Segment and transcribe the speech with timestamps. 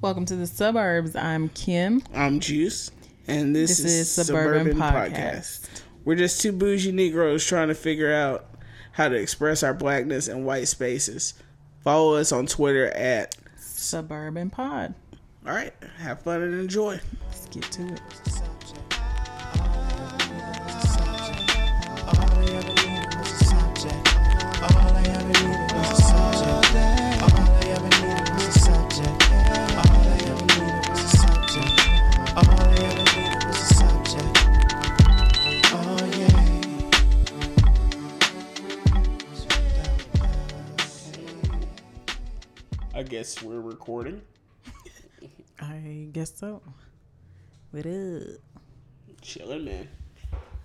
[0.00, 1.16] Welcome to the suburbs.
[1.16, 2.02] I'm Kim.
[2.14, 2.90] I'm Juice,
[3.26, 5.12] and this, This is, is Suburban Suburban, Podcast.
[5.14, 5.82] Podcast.
[6.04, 8.46] We're just two bougie Negroes trying to figure out
[8.92, 11.34] how to express our blackness in white spaces.
[11.82, 13.36] Follow us on Twitter at.
[13.58, 14.94] Suburban Pod.
[15.46, 17.00] All right, have fun and enjoy.
[17.26, 18.00] Let's get to it.
[43.26, 44.22] Guess we're recording.
[45.58, 46.62] I guess so.
[47.72, 48.22] What up?
[49.20, 49.88] Chilling, man.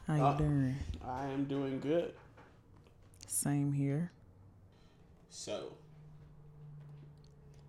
[0.05, 0.75] How you Uh, doing?
[1.03, 2.13] I am doing good.
[3.25, 4.11] Same here.
[5.31, 5.73] So,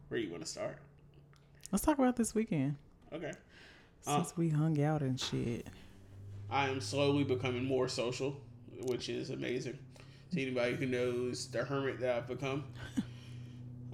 [0.09, 0.77] where you want to start?
[1.71, 2.77] Let's talk about this weekend.
[3.15, 3.33] Okay.
[4.07, 5.69] Uh, Since we hung out and shit.
[6.51, 8.43] I am slowly becoming more social,
[8.83, 9.79] which is amazing.
[10.33, 12.65] To anybody who knows the hermit that I've become.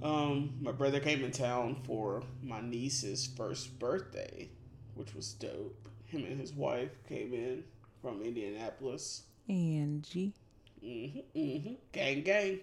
[0.01, 4.49] Um, my brother came in town for my niece's first birthday,
[4.95, 5.89] which was dope.
[6.05, 7.63] Him and his wife came in
[8.01, 9.23] from Indianapolis.
[9.49, 10.33] Angie.
[10.81, 12.59] hmm hmm Gang, gang.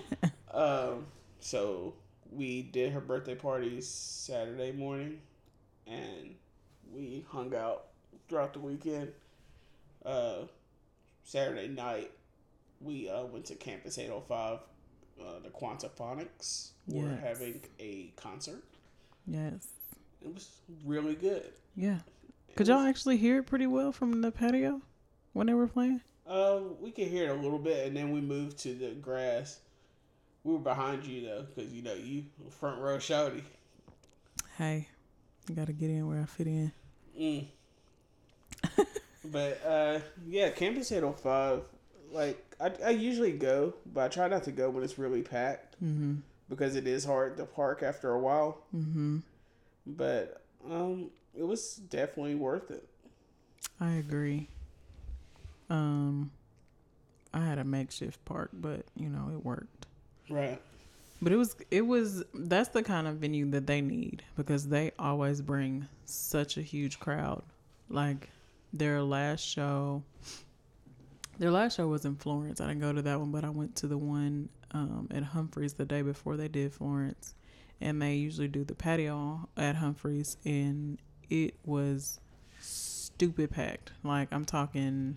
[0.52, 1.06] um,
[1.38, 1.94] so
[2.32, 5.20] we did her birthday party Saturday morning,
[5.86, 6.34] and
[6.92, 7.86] we hung out
[8.28, 9.12] throughout the weekend.
[10.04, 10.38] Uh,
[11.22, 12.10] Saturday night,
[12.80, 14.58] we uh, went to Campus 805.
[15.20, 17.20] Uh, the Quantiphonics were Yes.
[17.22, 18.62] having a concert.
[19.26, 19.68] Yes.
[20.20, 20.48] It was
[20.84, 21.52] really good.
[21.76, 21.98] Yeah.
[22.48, 24.82] It Could y'all actually hear it pretty well from the patio
[25.32, 26.00] when they were playing?
[26.26, 29.60] Uh, we could hear it a little bit, and then we moved to the grass.
[30.44, 33.42] We were behind you though, because you know you front row shouty.
[34.58, 34.88] Hey,
[35.48, 36.72] I gotta get in where I fit in.
[37.18, 37.46] Mm.
[39.24, 41.62] but uh, yeah, Campus 805.
[42.12, 45.76] Like I, I usually go, but I try not to go when it's really packed
[45.82, 46.16] Mm-hmm.
[46.52, 48.58] Because it is hard to park after a while.
[48.76, 49.20] Mm-hmm.
[49.86, 52.86] But um, it was definitely worth it.
[53.80, 54.48] I agree.
[55.70, 56.30] Um,
[57.32, 59.86] I had a makeshift park, but you know it worked.
[60.28, 60.60] Right.
[61.22, 64.92] But it was it was that's the kind of venue that they need because they
[64.98, 67.42] always bring such a huge crowd.
[67.88, 68.28] Like
[68.74, 70.02] their last show,
[71.38, 72.60] their last show was in Florence.
[72.60, 75.74] I didn't go to that one, but I went to the one um, at Humphreys
[75.74, 77.34] the day before they did Florence,
[77.80, 80.98] and they usually do the patio at Humphreys, and
[81.30, 82.20] it was
[82.60, 83.92] stupid packed.
[84.02, 85.16] Like I'm talking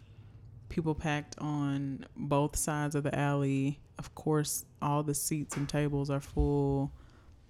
[0.69, 3.79] people packed on both sides of the alley.
[3.97, 6.91] Of course, all the seats and tables are full.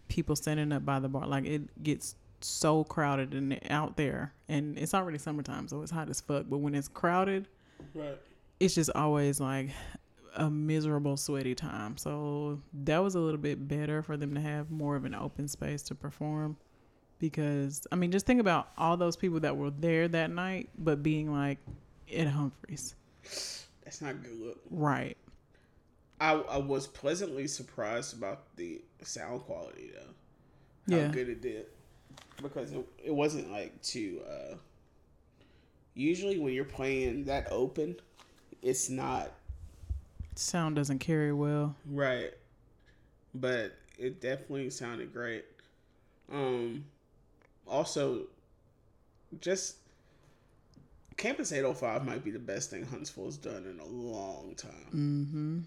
[0.08, 1.26] People standing up by the bar.
[1.28, 4.34] Like it gets so crowded and out there.
[4.48, 6.46] And it's already summertime, so it's hot as fuck.
[6.48, 7.48] But when it's crowded,
[7.94, 8.18] Right.
[8.60, 9.70] It's just always like
[10.36, 11.98] a miserable, sweaty time.
[11.98, 15.48] So that was a little bit better for them to have more of an open
[15.48, 16.58] space to perform.
[17.20, 21.02] Because I mean, just think about all those people that were there that night, but
[21.02, 21.60] being like
[22.16, 22.96] at Humphreys,
[23.84, 24.60] That's not good look.
[24.70, 25.18] right?
[26.20, 30.96] I, I was pleasantly surprised about the sound quality though.
[30.96, 31.08] How Yeah.
[31.12, 31.66] good it did.
[32.42, 34.56] Because it, it wasn't like too uh
[35.94, 37.96] usually when you're playing that open,
[38.66, 39.32] it's not
[40.38, 41.76] Sound doesn't carry well.
[41.90, 42.34] right.
[43.34, 45.46] But it definitely sounded great.
[46.32, 46.84] Um
[47.68, 48.24] also
[49.40, 49.78] just
[51.18, 54.88] Campus 805 might be the best thing Huntsville's done in a long time.
[54.94, 55.60] Mm-hmm.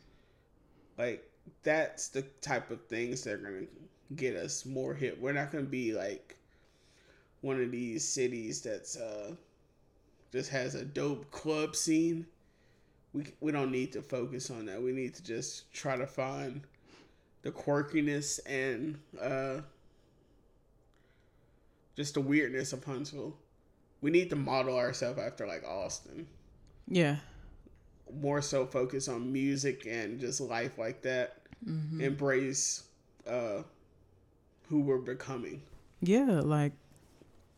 [0.98, 1.24] like
[1.62, 3.66] that's the type of things that are gonna
[4.16, 5.18] get us more hit.
[5.20, 6.36] We're not gonna be like
[7.40, 9.34] one of these cities that's uh
[10.32, 12.26] just has a dope club scene.
[13.18, 14.80] We we don't need to focus on that.
[14.82, 16.62] We need to just try to find
[17.42, 19.60] the quirkiness and uh
[21.96, 23.36] just the weirdness of Huntsville.
[24.00, 26.26] We need to model ourselves after like Austin
[26.86, 27.16] Yeah.
[28.22, 31.38] more so focus on music and just life like that.
[31.68, 32.00] Mm-hmm.
[32.00, 32.84] Embrace
[33.26, 33.62] uh,
[34.68, 35.60] who we're becoming.
[36.00, 36.72] Yeah, like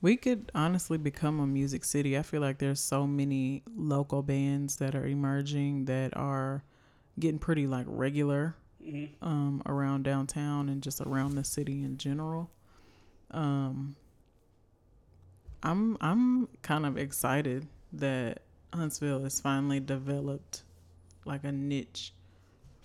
[0.02, 2.16] we could honestly become a music city.
[2.16, 6.64] I feel like there's so many local bands that are emerging that are
[7.18, 12.50] getting pretty like regular hmm um, around downtown and just around the city in general.
[13.30, 13.96] Um,
[15.62, 18.42] I'm I'm kind of excited that
[18.72, 20.62] Huntsville has finally developed
[21.26, 22.14] like a niche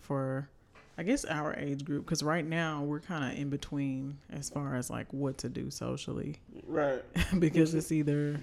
[0.01, 0.49] for
[0.97, 4.75] I guess our age group, because right now we're kind of in between as far
[4.75, 7.03] as like what to do socially, Right.
[7.39, 8.39] because it's either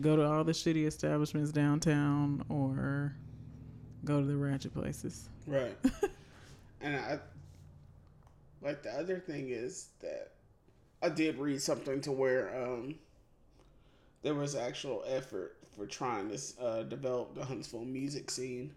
[0.00, 3.14] go to all the shitty establishments downtown or
[4.06, 5.28] go to the ratchet places.
[5.46, 5.76] Right.
[6.80, 7.18] and I
[8.62, 10.32] like the other thing is that
[11.02, 12.94] I did read something to where um
[14.22, 18.72] there was actual effort for trying to uh, develop the Huntsville music scene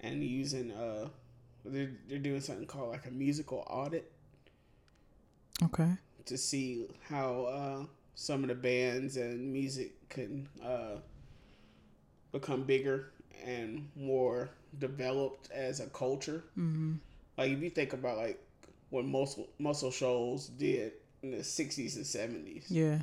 [0.00, 1.08] and using uh
[1.64, 4.10] they're, they're doing something called like a musical audit
[5.62, 5.90] Okay.
[6.26, 7.84] to see how uh,
[8.14, 10.96] some of the bands and music can uh,
[12.32, 13.10] become bigger
[13.44, 16.44] and more developed as a culture.
[16.58, 16.94] Mm-hmm.
[17.36, 18.40] Like if you think about like
[18.90, 20.92] what muscle muscle shoals did
[21.22, 22.98] in the sixties and seventies, Yeah.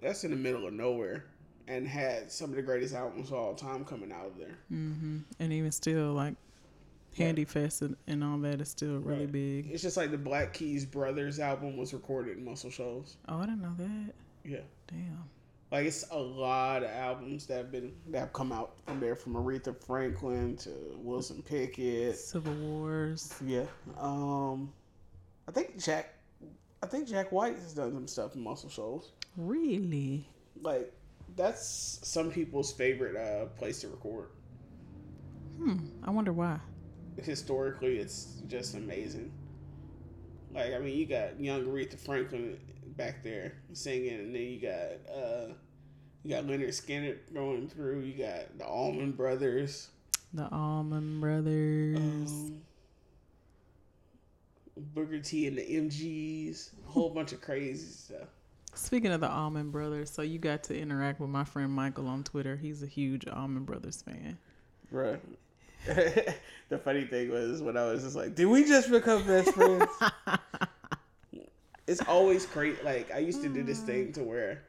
[0.00, 1.24] that's in the middle of nowhere,
[1.68, 4.56] and had some of the greatest albums of all time coming out of there.
[4.72, 5.18] Mm-hmm.
[5.38, 6.34] And even still, like
[7.16, 9.32] Handy Fest and, and all that is still really Right.
[9.32, 9.70] big.
[9.70, 13.16] It's just like the Black Keys Brothers album was recorded in Muscle Shoals.
[13.28, 14.14] Oh, I didn't know that.
[14.44, 14.60] Yeah.
[14.86, 15.24] Damn.
[15.72, 19.16] Like it's a lot of albums that have been that have come out from there,
[19.16, 22.16] from Aretha Franklin to Wilson Pickett.
[22.16, 23.34] Civil Wars.
[23.44, 23.64] Yeah,
[23.98, 24.72] um,
[25.48, 26.14] I think Jack,
[26.84, 29.10] I think Jack White has done some stuff in Muscle Shoals.
[29.36, 30.28] Really?
[30.62, 30.92] Like
[31.34, 34.28] that's some people's favorite uh, place to record.
[35.58, 35.78] Hmm.
[36.04, 36.60] I wonder why.
[37.22, 39.32] Historically, it's just amazing.
[40.54, 42.58] Like I mean, you got young Aretha Franklin
[42.96, 45.52] back there singing, and then you got uh,
[46.24, 48.00] you got Lynyrd Skynyrd going through.
[48.00, 49.88] You got the Allman Brothers.
[50.32, 51.98] The Allman Brothers.
[51.98, 52.62] Um,
[54.76, 58.28] Booker T and the MGs, a whole bunch of crazy stuff.
[58.74, 62.24] Speaking of the Allman Brothers, so you got to interact with my friend Michael on
[62.24, 62.56] Twitter.
[62.56, 64.36] He's a huge Allman Brothers fan.
[64.90, 65.20] Right.
[66.68, 69.86] the funny thing was when I was just like, did we just become best friends?
[71.86, 72.84] it's always great.
[72.84, 74.64] Like I used to do this thing to where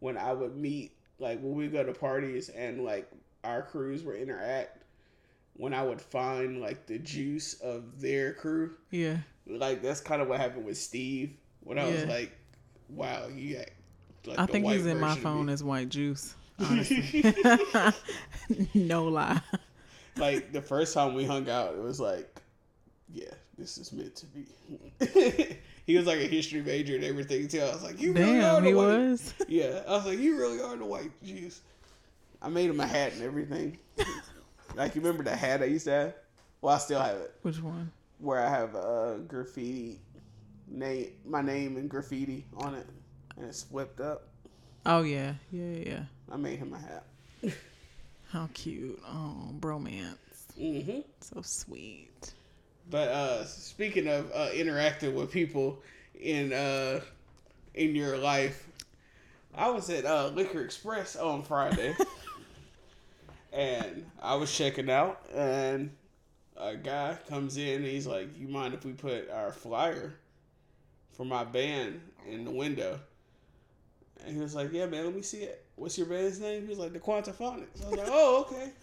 [0.00, 3.10] when I would meet, like when we go to parties and like
[3.44, 4.82] our crews would interact,
[5.54, 9.16] when I would find like the juice of their crew, Yeah.
[9.46, 11.34] like that's kind of what happened with Steve.
[11.64, 12.32] When I was like,
[12.88, 13.66] wow, you got.
[14.24, 16.34] Like, I think he's in my phone as white juice.
[16.58, 17.34] Honestly.
[18.74, 19.40] no lie.
[20.18, 22.40] Like the first time we hung out, it was like,
[23.12, 24.46] yeah, this is meant to be.
[25.86, 27.60] he was like a history major and everything too.
[27.60, 28.86] I was like, you really are Damn, the he white.
[28.86, 29.34] was.
[29.48, 31.60] Yeah, I was like, you really are the white juice.
[32.42, 33.78] I made him a hat and everything.
[34.76, 36.14] like you remember the hat I used to have?
[36.60, 37.34] Well, I still have it.
[37.42, 37.90] Which one?
[38.18, 40.00] Where I have a graffiti
[40.68, 42.86] name, my name and graffiti on it,
[43.36, 44.28] and it's flipped up.
[44.86, 46.02] Oh yeah, yeah, yeah.
[46.30, 47.04] I made him a hat.
[48.30, 49.00] How cute.
[49.06, 50.16] Oh, bromance.
[50.60, 51.00] Mm-hmm.
[51.20, 52.34] So sweet.
[52.90, 55.82] But uh, speaking of uh, interacting with people
[56.20, 57.00] in uh,
[57.74, 58.68] in your life,
[59.54, 61.96] I was at uh, Liquor Express on Friday,
[63.52, 65.90] and I was checking out, and
[66.56, 67.76] a guy comes in.
[67.76, 70.14] And he's like, "You mind if we put our flyer
[71.12, 73.00] for my band in the window?"
[74.26, 75.06] And he was like, "Yeah, man.
[75.06, 75.64] Let me see it.
[75.78, 78.70] What's your band's name?" He was like, "The Quantiphonics." I was like, "Oh, okay."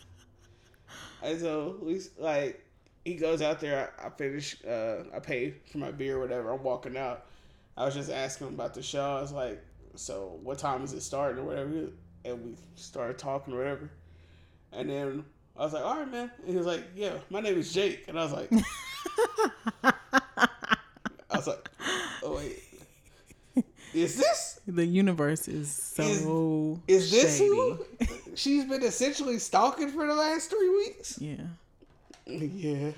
[1.23, 2.63] And so we like
[3.03, 3.93] he goes out there.
[3.99, 4.57] I, I finish.
[4.63, 6.51] Uh, I pay for my beer, or whatever.
[6.51, 7.25] I'm walking out.
[7.77, 9.17] I was just asking him about the show.
[9.17, 9.63] I was like,
[9.95, 11.89] "So what time is it starting, or whatever?"
[12.25, 13.89] And we started talking, or whatever.
[14.71, 15.25] And then
[15.57, 18.05] I was like, "All right, man." And he was like, "Yeah, my name is Jake."
[18.07, 18.51] And I was like,
[19.83, 21.69] "I was like,
[22.25, 22.63] oh wait,
[23.95, 27.49] is this The universe is so is this shady.
[27.49, 27.79] who
[28.35, 31.43] she's been essentially stalking for the last three weeks?" Yeah.
[32.27, 32.91] Yeah.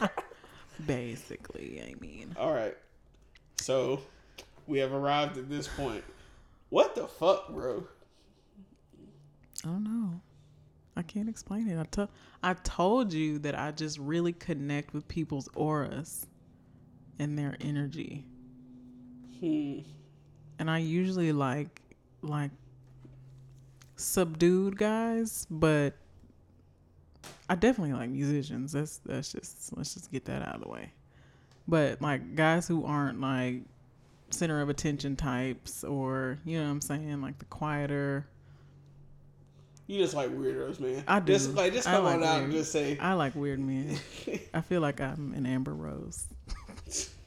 [0.86, 2.34] Basically, I mean.
[2.38, 2.76] All right.
[3.60, 4.00] So
[4.66, 6.04] we have arrived at this point.
[6.70, 7.84] What the fuck, bro?
[9.64, 10.20] I don't know.
[10.96, 11.78] I can't explain it.
[11.78, 12.08] I to-
[12.42, 16.26] I told you that I just really connect with people's auras
[17.18, 18.24] and their energy.
[19.40, 19.80] Hmm.
[20.58, 21.80] And I usually like
[22.22, 22.50] like
[23.96, 25.94] subdued guys, but
[27.48, 28.72] I definitely like musicians.
[28.72, 30.92] That's that's just let's just get that out of the way.
[31.66, 33.62] But like guys who aren't like
[34.30, 38.26] center of attention types or you know what I'm saying, like the quieter
[39.86, 41.04] You just like weirdos, man.
[41.08, 41.32] I do.
[41.32, 42.98] Just like just come like on out and just say.
[42.98, 43.98] I like weird men.
[44.54, 46.26] I feel like I'm an Amber Rose.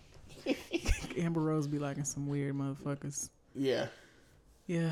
[1.17, 3.29] Amber Rose be liking some weird motherfuckers.
[3.55, 3.87] yeah.
[4.67, 4.91] Yeah,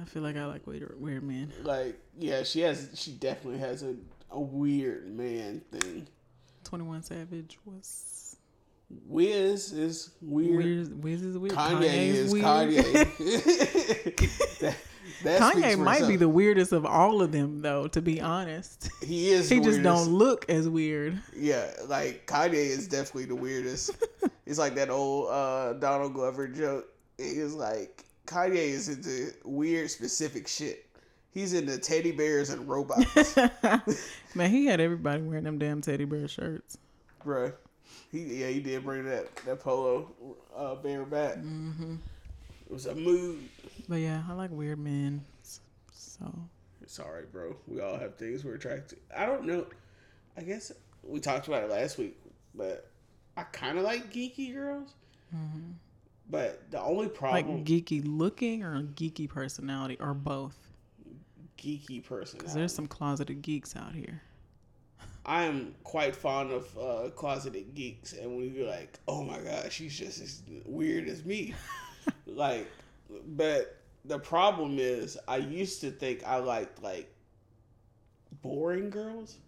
[0.00, 1.50] I feel like I like weird weird men.
[1.62, 2.90] Like yeah, she has.
[2.94, 3.94] She definitely has a
[4.30, 6.06] a weird man thing.
[6.64, 8.36] Twenty One Savage was
[9.06, 10.64] Wiz is weird.
[10.64, 11.02] weird.
[11.04, 11.54] Wiz is weird.
[11.54, 12.44] Kanye Kanye's is weird.
[12.44, 12.74] Kanye.
[14.60, 14.76] that,
[15.22, 17.86] that Kanye might be the weirdest of all of them, though.
[17.88, 19.48] To be honest, He is.
[19.48, 19.84] he just weirdest.
[19.84, 21.18] don't look as weird.
[21.34, 23.92] Yeah, like Kanye is definitely the weirdest.
[24.46, 26.86] it's like that old uh, Donald Glover joke.
[27.18, 30.86] He was like, Kanye is into weird, specific shit.
[31.30, 33.36] He's into teddy bears and robots,
[34.36, 36.78] Man, he had everybody wearing them damn teddy bear shirts.
[37.24, 37.52] bruh.
[38.12, 40.08] He yeah, he did bring that that polo
[40.56, 41.34] uh, bear back.
[41.36, 41.96] Mm-hmm.
[42.66, 43.48] It was a mood.
[43.88, 45.22] But yeah, I like weird men.
[45.92, 46.32] So
[46.82, 47.56] It's all right, bro.
[47.66, 48.98] We all have things we're attracted.
[49.10, 49.20] to.
[49.20, 49.66] I don't know.
[50.36, 50.70] I guess
[51.02, 52.16] we talked about it last week,
[52.54, 52.88] but
[53.36, 54.94] I kind of like geeky girls.
[56.30, 60.56] But the only problem like geeky looking or a geeky personality or both.
[61.58, 62.38] geeky person.
[62.38, 64.22] Because there's some closeted geeks out here.
[65.26, 69.72] I am quite fond of uh, closeted geeks, and when you're like, "Oh my god,
[69.72, 71.54] she's just as weird as me,"
[72.26, 72.70] like,
[73.28, 77.10] but the problem is, I used to think I liked like
[78.42, 79.38] boring girls,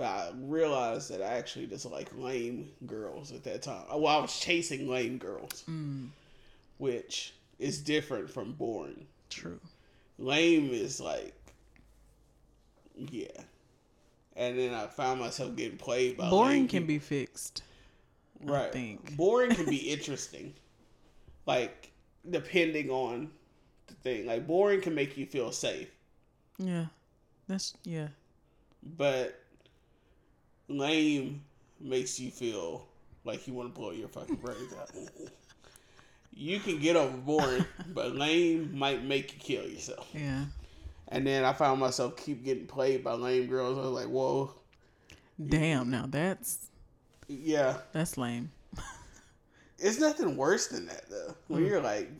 [0.00, 3.84] but I realized that I actually just like lame girls at that time.
[3.90, 6.08] Well, I was chasing lame girls, Mm,
[6.78, 9.06] which is different from boring.
[9.28, 9.60] true.
[10.18, 11.34] Lame is like,
[12.96, 13.26] yeah.
[14.36, 16.86] And then I found myself getting played by Boring can people.
[16.86, 17.62] be fixed.
[18.42, 18.72] right.
[18.72, 19.16] think.
[19.16, 20.54] Boring can be interesting,
[21.46, 21.90] like
[22.28, 23.30] depending on
[23.86, 24.24] the thing.
[24.26, 25.90] Like boring can make you feel safe,
[26.58, 26.86] Yeah.
[27.48, 28.08] That's yeah.
[28.96, 29.39] but
[30.70, 31.42] lame
[31.80, 32.86] makes you feel
[33.24, 34.90] like you want to blow your fucking brains out.
[36.32, 40.08] you can get over boring, but lame might make you kill yourself.
[40.12, 40.44] Yeah.
[41.08, 43.76] And then I found myself keep getting played by lame girls.
[43.76, 44.54] I was like, whoa,
[45.48, 46.58] Damn, now that's
[47.28, 47.78] yeah.
[47.92, 48.50] that's lame.
[49.82, 51.34] It's nothing worse than that though.
[51.48, 51.68] When mm.
[51.68, 52.10] you're like,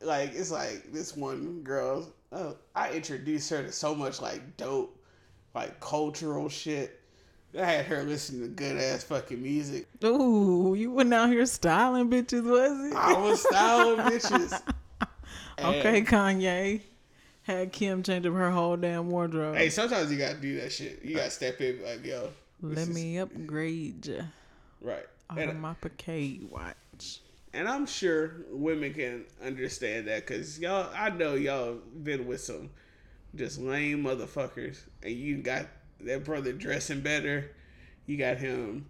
[0.00, 2.12] like it's like this one girl.
[2.32, 4.98] Oh, I introduced her to so much like dope,
[5.54, 6.97] like cultural shit.
[7.58, 9.86] I had her listening to good ass fucking music.
[10.04, 12.96] Ooh, you went out here styling bitches, was it?
[12.96, 14.60] I was styling bitches.
[15.58, 16.82] okay, Kanye.
[17.42, 19.56] Had Kim change up her whole damn wardrobe.
[19.56, 21.00] Hey, sometimes you gotta do that shit.
[21.02, 22.28] You gotta step in like, yo.
[22.60, 24.22] Let is- me upgrade ya.
[24.82, 25.06] right.
[25.30, 27.20] On my Picade watch.
[27.54, 32.70] and I'm sure women can understand that because y'all, I know y'all been with some
[33.34, 35.66] just lame motherfuckers, and you got
[36.00, 37.50] that brother dressing better.
[38.06, 38.86] You got him,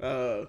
[0.00, 0.46] uh,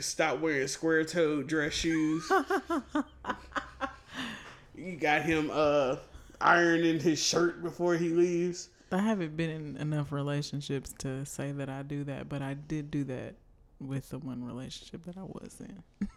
[0.00, 2.30] stop wearing square toed dress shoes.
[4.74, 5.96] you got him, uh,
[6.40, 8.68] ironing his shirt before he leaves.
[8.90, 12.90] I haven't been in enough relationships to say that I do that, but I did
[12.90, 13.34] do that
[13.80, 16.08] with the one relationship that I was in.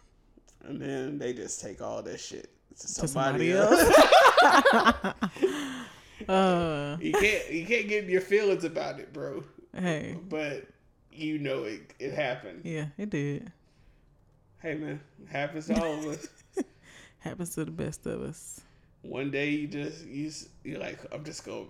[0.64, 5.14] And then they just take all that shit to To somebody, somebody else.
[6.28, 9.44] Uh, you can't you can't get your feelings about it, bro.
[9.78, 10.64] hey, But
[11.12, 12.62] you know it it happened.
[12.64, 13.52] yeah, it did.
[14.62, 16.28] Hey man, happens to all of us.
[17.18, 18.60] Happens to the best of us.
[19.02, 20.30] One day you just you
[20.64, 21.66] you're like I'm just gonna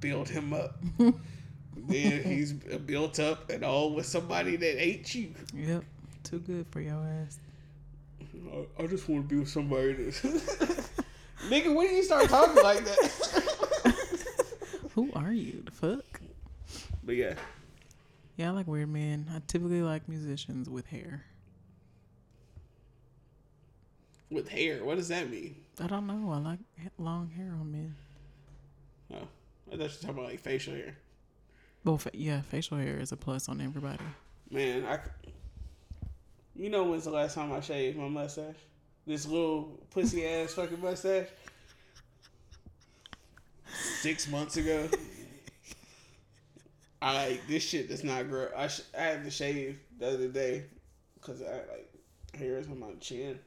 [0.00, 0.78] build him up.
[1.76, 5.32] then he's built up and all with somebody that ain't you.
[5.54, 5.84] Yep,
[6.24, 7.38] too good for your ass.
[8.78, 10.88] I, I just want to be with somebody that.
[11.48, 13.94] Nigga, when you start talking like that?
[14.94, 15.62] Who are you?
[15.64, 16.20] The fuck?
[17.04, 17.34] but yeah,
[18.36, 19.26] Yeah, I like weird men.
[19.34, 21.24] I typically like musicians with hair.
[24.30, 25.54] with hair, what does that mean?
[25.78, 26.32] I don't know.
[26.32, 26.58] I like
[26.98, 27.94] long hair on men.
[29.12, 30.96] Oh, I thought you were talking about like facial hair.
[31.84, 33.98] Well, fa- yeah, facial hair is a plus on everybody.
[34.50, 35.00] Man, I.
[36.56, 38.54] You know when's the last time I shaved my mustache?
[39.06, 41.26] This little pussy ass fucking mustache.
[44.00, 44.88] Six months ago.
[47.00, 48.48] I like this shit does not grow.
[48.56, 50.64] I sh- I had to shave the other day
[51.14, 51.92] because I like
[52.34, 53.38] hairs on my chin.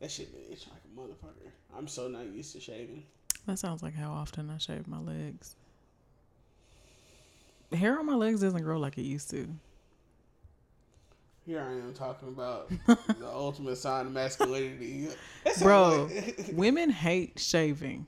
[0.00, 1.50] That shit been itching like a motherfucker.
[1.76, 3.04] I'm so not used to shaving.
[3.46, 5.54] That sounds like how often I shave my legs.
[7.72, 9.48] Hair on my legs doesn't grow like it used to.
[11.44, 15.08] Here I am talking about the ultimate sign of masculinity.
[15.60, 16.08] Bro,
[16.52, 18.06] women hate shaving.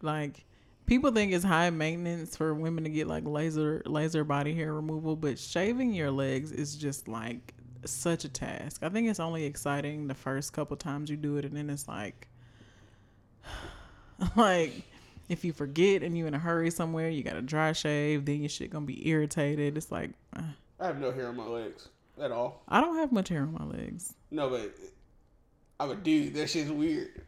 [0.00, 0.46] Like
[0.86, 5.14] people think it's high maintenance for women to get like laser laser body hair removal,
[5.14, 7.52] but shaving your legs is just like
[7.84, 8.82] such a task.
[8.82, 11.86] I think it's only exciting the first couple times you do it and then it's
[11.86, 12.28] like
[14.36, 14.72] like
[15.28, 18.24] if you forget and you in a hurry somewhere, you got to dry shave.
[18.24, 19.76] Then your shit gonna be irritated.
[19.76, 20.44] It's like uh,
[20.80, 22.62] I have no hair on my legs at all.
[22.68, 24.14] I don't have much hair on my legs.
[24.30, 24.74] No, but
[25.78, 26.34] I'm a dude.
[26.34, 27.22] That shit's weird.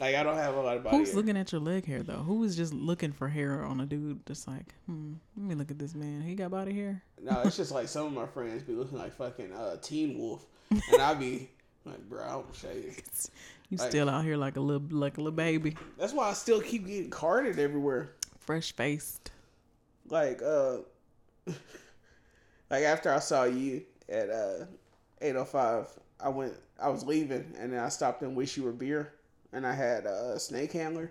[0.00, 0.96] Like I don't have a lot of body.
[0.96, 1.16] Who's hair.
[1.16, 2.14] looking at your leg hair though?
[2.14, 4.26] Who is just looking for hair on a dude?
[4.26, 6.20] Just like, hmm, let me look at this man.
[6.22, 7.02] He got body hair.
[7.22, 10.44] No, it's just like some of my friends be looking like fucking uh, Teen Wolf,
[10.70, 11.48] and I be
[11.84, 13.00] like, bro, I don't shave.
[13.70, 16.34] You Like- still out here like a little like a little baby, That's why I
[16.34, 18.10] still keep getting carded everywhere.
[18.40, 19.30] fresh faced.
[20.06, 20.78] Like, uh,
[22.70, 24.64] like after I saw you at uh,
[25.20, 25.86] 805,
[26.20, 29.12] I went, I was leaving, and then I stopped in Wish You Were Beer,
[29.52, 31.10] and I had a snake handler,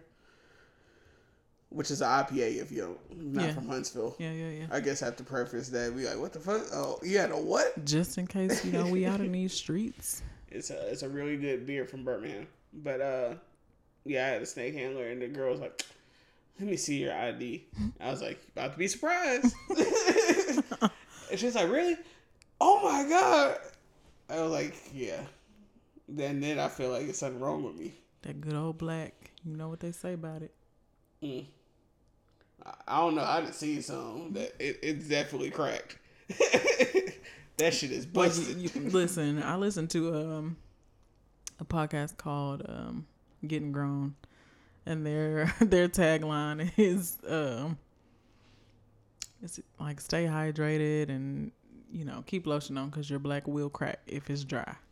[1.70, 3.54] which is an IPA if you don't, Yeah.
[3.54, 4.16] from Huntsville.
[4.20, 4.66] Yeah, yeah, yeah.
[4.72, 5.96] I guess I have to preface that.
[5.96, 6.62] Be like, what the fuck?
[6.74, 7.84] Oh, you had a what?
[7.86, 10.22] Just in case you know we out in these streets.
[10.50, 12.46] It's a it's a really good beer from Birmingham.
[12.74, 13.34] But uh,
[14.06, 15.84] yeah, I had a snake handler, and the girl was like,
[16.60, 17.66] "Let me see your ID."
[18.00, 19.56] I was like, "About to be surprised."
[21.32, 21.98] and she's like, "Really?
[22.62, 23.58] Oh my god!"
[24.30, 25.22] I was like, "Yeah."
[26.08, 27.94] Then then I feel like it's something wrong with me.
[28.24, 29.32] That good old black.
[29.46, 30.54] You know what they say about it.
[31.22, 31.46] Mm.
[32.66, 33.24] I, I don't know.
[33.24, 35.98] I didn't see some that it, it's definitely cracked.
[37.58, 38.58] that shit is busted.
[38.58, 40.58] you, you- listen, I listened to um
[41.60, 43.06] a podcast called um
[43.46, 44.16] Getting Grown,
[44.86, 47.78] and their their tagline is um
[49.42, 51.52] it's like stay hydrated and
[51.94, 54.76] you know keep lotion on because your black will crack if it's dry.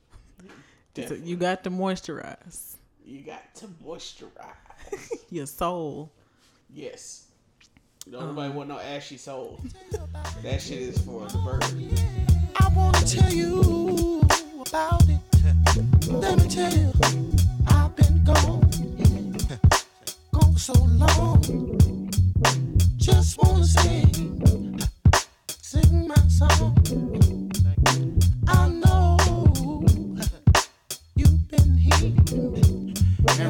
[1.07, 5.17] So you got to moisturize you got to moisturize.
[5.29, 6.11] your soul.
[6.73, 7.27] Yes.
[8.09, 9.59] Don't nobody um, want no ashy soul.
[10.43, 11.63] That shit is for the bird.
[12.59, 14.21] I wanna tell you
[14.67, 15.19] about it.
[16.07, 16.91] Let me tell you,
[17.67, 19.37] I've been gone,
[20.31, 22.09] gone so long.
[22.97, 24.60] Just wanna sing, sing
[31.15, 31.47] you've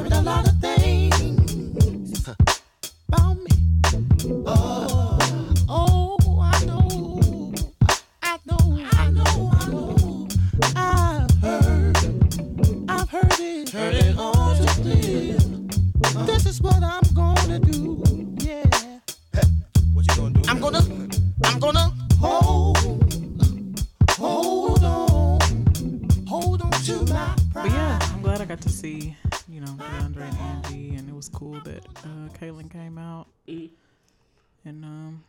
[0.04, 1.11] been a lot of things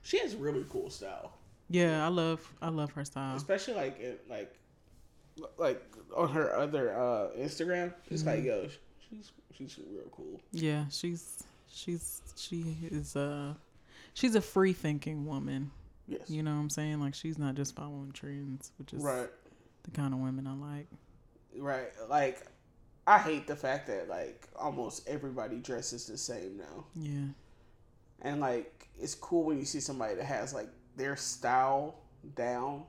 [0.03, 1.31] She has really cool style,
[1.69, 3.35] yeah, I love I love her style.
[3.35, 4.53] especially like like
[5.57, 5.81] like
[6.15, 7.93] on her other uh Instagram.
[8.11, 8.67] It's like yo,
[9.09, 10.39] she's she's real cool.
[10.51, 13.53] Yeah, she's she's she is uh
[14.13, 15.71] she's a free thinking woman.
[16.07, 16.29] Yes.
[16.29, 16.99] You know what I'm saying?
[16.99, 19.29] Like she's not just following trends, which is Right.
[19.83, 20.87] the kind of women I like.
[21.57, 21.87] Right.
[22.09, 22.45] Like
[23.07, 26.83] I hate the fact that like almost everybody dresses the same now.
[26.95, 27.27] Yeah.
[28.23, 31.95] And like it's cool when you see somebody that has like their style
[32.35, 32.83] down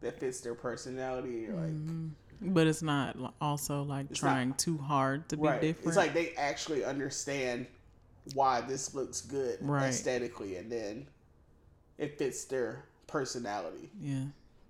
[0.00, 1.46] that fits their personality.
[1.46, 2.10] You're like Mhm.
[2.40, 5.60] But it's not also like It's not- trying too hard to be right.
[5.60, 5.88] different.
[5.88, 7.66] It's like they actually understand
[8.34, 9.88] why this looks good Right.
[9.88, 11.08] aesthetically and then
[11.96, 13.90] it fits their personality.
[14.00, 14.26] yeah.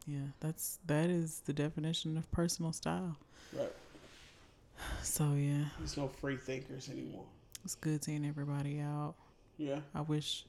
[0.06, 3.18] Yeah, that's that is the definition of personal style.
[3.52, 3.72] Right.
[5.02, 7.26] So yeah, There's no free thinkers anymore.
[7.62, 9.14] it's good seeing everybody out.
[9.58, 9.80] Yeah.
[9.94, 10.44] I wish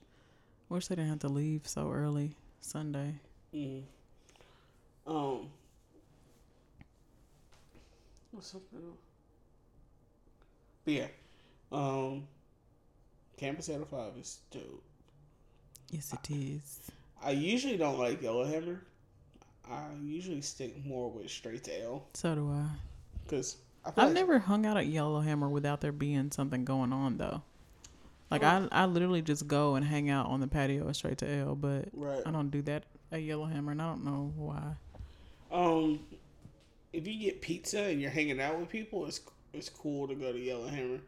[0.69, 3.15] wish they didn't have to leave so early Sunday.
[3.53, 3.81] Mm.
[5.07, 5.49] Um.
[8.31, 8.97] What's something else?
[10.85, 11.07] But yeah.
[11.71, 12.27] Um.
[13.37, 14.83] Campus 805 is dope.
[15.91, 16.79] Yes, it is.
[17.23, 18.81] I usually don't like Yellowhammer.
[19.69, 22.65] I usually stick more with Straight to Ale So do I.
[23.23, 27.17] because I I've like- never hung out at Yellowhammer without there being something going on
[27.17, 27.41] though.
[28.31, 31.55] Like I, I literally just go and hang out on the patio Straight to Ale,
[31.55, 32.21] but Right.
[32.25, 34.75] I don't do that at Yellowhammer, and I don't know why.
[35.51, 35.99] Um,
[36.93, 39.21] if you get pizza and you're hanging out with people, it's
[39.53, 40.99] it's cool to go to Yellowhammer.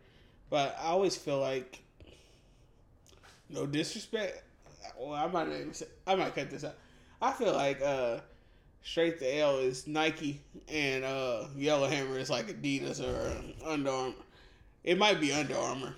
[0.49, 1.81] But I always feel like,
[3.49, 4.43] no disrespect.
[4.99, 6.75] Well, I might not even say, I might cut this out.
[7.21, 8.17] I feel like uh,
[8.81, 13.31] Straight to Ale is Nike and uh, Yellowhammer is like Adidas or
[13.63, 14.15] Under Armour.
[14.83, 15.95] It might be Under Armour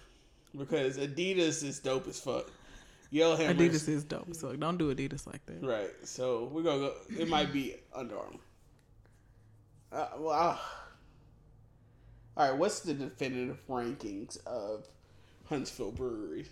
[0.57, 2.49] because Adidas is dope as fuck.
[3.11, 5.63] Yellowhammer Adidas is dope, so don't do Adidas like that.
[5.63, 5.91] Right.
[6.03, 6.93] So we're gonna go.
[7.19, 8.39] It might be Under Armour.
[9.91, 10.59] Uh, well, I'll-
[12.35, 12.57] all right.
[12.57, 14.87] What's the definitive rankings of
[15.45, 16.49] Huntsville breweries?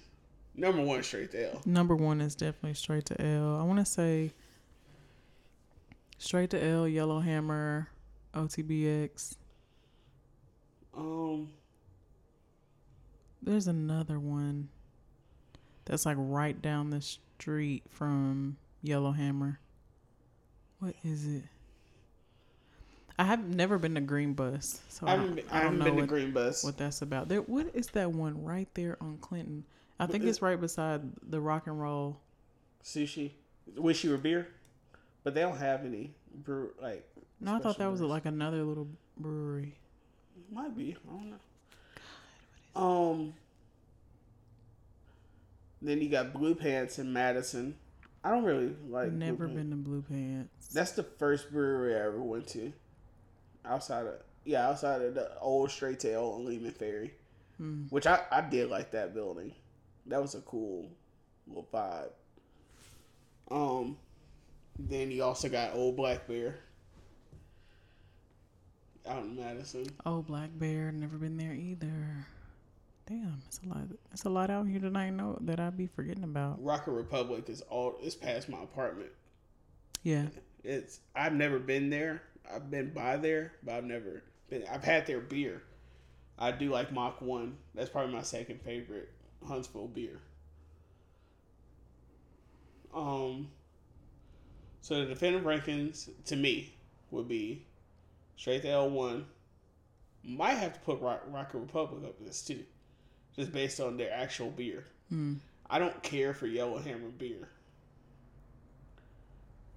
[0.54, 1.62] Number one, Straight to Ale.
[1.66, 3.56] Number one is definitely Straight to Ale.
[3.56, 4.32] I want to say
[6.20, 7.90] Straight to Ale, Yellowhammer,
[8.36, 9.38] OTBX.
[10.96, 11.50] Um,
[13.42, 14.70] There's another one
[15.86, 19.60] that's like right down the street from Yellowhammer.
[20.80, 21.44] What is it?
[23.18, 25.96] I have never been to Green Bus, so I haven't I I haven't know been
[25.96, 26.64] to what, Green Bus.
[26.64, 27.30] what that's about.
[27.30, 29.64] There, what is that one right there on Clinton?
[30.00, 32.20] I think it's right beside the Rock and Roll.
[32.84, 33.32] Sushi.
[33.76, 34.48] Wish you were beer,
[35.24, 37.08] but they don't have any brew like.
[37.40, 39.78] No, I thought that was like another little brewery.
[40.52, 40.96] Might be.
[41.08, 41.36] I don't know.
[42.76, 43.34] Um.
[45.82, 47.76] Then you got Blue Pants in Madison.
[48.24, 49.10] I don't really like.
[49.10, 50.68] Blue Never been to Blue Pants.
[50.68, 52.72] That's the first brewery I ever went to.
[53.66, 54.14] Outside of
[54.46, 57.14] yeah, outside of the old Straight to Ale on Leeman Ferry,
[57.58, 57.84] Hmm.
[57.90, 59.54] which I I did like that building.
[60.08, 60.90] That was a cool
[61.48, 62.10] little vibe.
[63.50, 63.98] Um,
[64.80, 66.56] then you also got Old Black Bear
[69.08, 69.86] out in Madison.
[70.06, 70.92] Oh, Black Bear.
[70.92, 72.26] Never been there either.
[73.08, 73.84] Damn, it's a lot.
[74.12, 76.64] It's a lot out here tonight that I know that I be forgetting about.
[76.64, 79.12] Rocket Republic is all it's past my apartment.
[80.04, 80.28] Yeah,
[80.64, 82.24] It's I've never been there.
[82.52, 84.64] I've been by there, but I've never been.
[84.72, 85.62] I've had their beer.
[86.40, 87.58] I do like Mach One.
[87.76, 89.10] That's probably my second favorite
[89.48, 90.20] Huntsville beer.
[92.94, 93.50] Um.
[94.82, 96.74] So the definitive rankings to me
[97.12, 97.66] would be
[98.36, 99.26] Straight to Ale one.
[100.24, 102.64] Might have to put Rock, Rocket Republic up this too,
[103.36, 104.84] just based on their actual beer.
[105.10, 105.36] Hmm.
[105.70, 107.48] I don't care for Yellowhammer beer.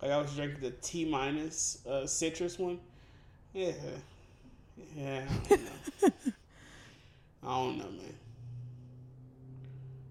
[0.02, 2.80] Like I was drinking the T minus uh, citrus one.
[3.52, 3.72] Yeah,
[4.96, 5.24] yeah.
[5.28, 6.10] I don't know,
[7.42, 8.14] I don't know man.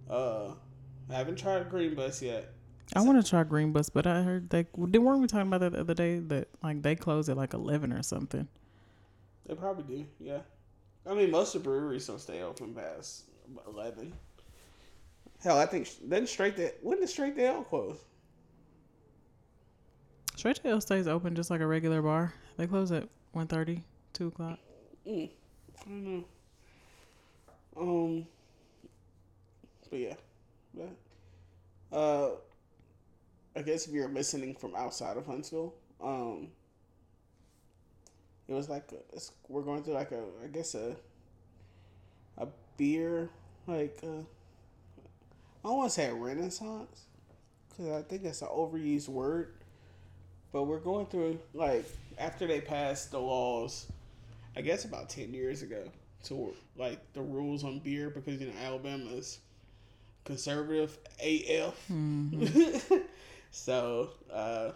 [0.09, 0.53] Uh,
[1.09, 2.49] I haven't tried Green Bus yet.
[2.95, 5.59] I want to try Green Bus, but I heard they didn't weren't we talking about
[5.61, 8.47] that the other day that like they close at like eleven or something.
[9.45, 10.05] They probably do.
[10.19, 10.39] Yeah.
[11.05, 13.25] I mean, most of the breweries don't stay open past
[13.67, 14.13] eleven.
[15.41, 17.97] Hell, I think then straight to when did Straight to Ale close?
[20.35, 22.33] Straight to Ale stays open just like a regular bar.
[22.57, 23.81] They close at 1.30,
[24.13, 24.59] 2 o'clock.
[25.07, 25.29] Mm,
[25.79, 26.23] I don't know.
[27.75, 28.27] Um,
[29.89, 30.13] but yeah,
[30.73, 32.29] but, uh,
[33.55, 36.49] I guess if you're listening from outside of Huntsville, um,
[38.47, 40.95] it was like a, it's, we're going through like a I guess a
[42.37, 43.29] a beer
[43.67, 44.23] like uh,
[45.65, 47.05] I want to say renaissance
[47.69, 49.53] because I think that's an overused word,
[50.51, 51.85] but we're going through like
[52.17, 53.87] after they passed the laws
[54.55, 55.83] I guess about ten years ago
[56.25, 59.39] to like the rules on beer because you know Alabama's
[60.25, 61.75] conservative AF.
[63.51, 64.71] so uh,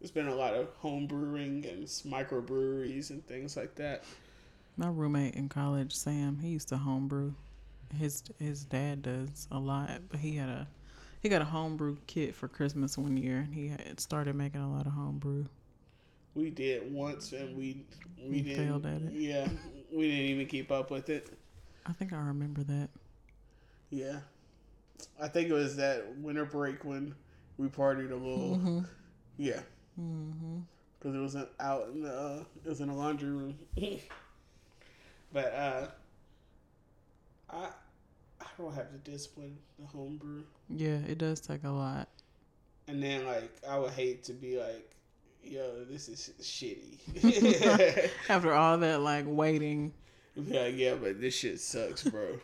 [0.00, 4.04] there's been a lot of home brewing and microbreweries and things like that.
[4.76, 7.32] My roommate in college, Sam, he used to homebrew.
[7.98, 10.68] His his dad does a lot, but he had a
[11.20, 14.70] he got a homebrew kit for Christmas one year, and he had started making a
[14.70, 15.44] lot of homebrew.
[16.34, 17.84] We did once and we
[18.26, 19.12] we failed at it.
[19.12, 19.48] Yeah,
[19.92, 21.30] we didn't even keep up with it.
[21.86, 22.88] I think I remember that.
[23.90, 24.20] Yeah,
[25.20, 27.14] I think it was that winter break when
[27.58, 28.56] we partied a little.
[28.56, 28.80] Mm-hmm.
[29.36, 29.60] Yeah.
[30.98, 33.58] Because it was in- out in the uh, it was in the laundry room.
[35.32, 35.86] but uh,
[37.50, 37.68] I
[38.58, 42.08] I don't have the discipline the homebrew, Yeah, it does take a lot.
[42.88, 44.94] and then like I would hate to be like,
[45.42, 48.10] yo, this is shitty.
[48.28, 49.92] After all that, like waiting,
[50.36, 52.38] like, yeah, but this shit sucks, bro.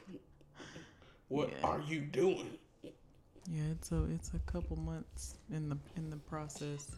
[1.29, 1.67] what Yeah.
[1.69, 2.51] are you doing?
[3.51, 6.91] yeah, it's a it's a couple months in the in the process.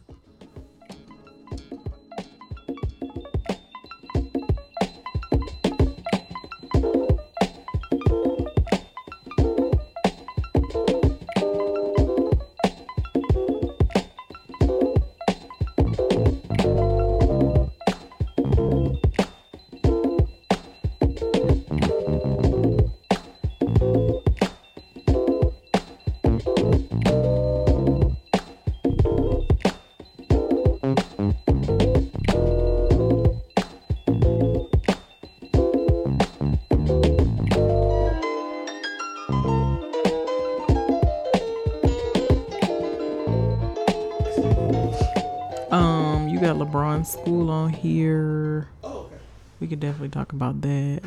[47.01, 48.67] LeBron School on here.
[48.83, 49.15] Oh, okay.
[49.59, 51.01] We could definitely talk about that.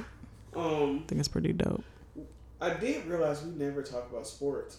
[0.55, 1.85] Um, I think it's pretty dope.
[2.61, 4.79] I I did realize we never talk about sports.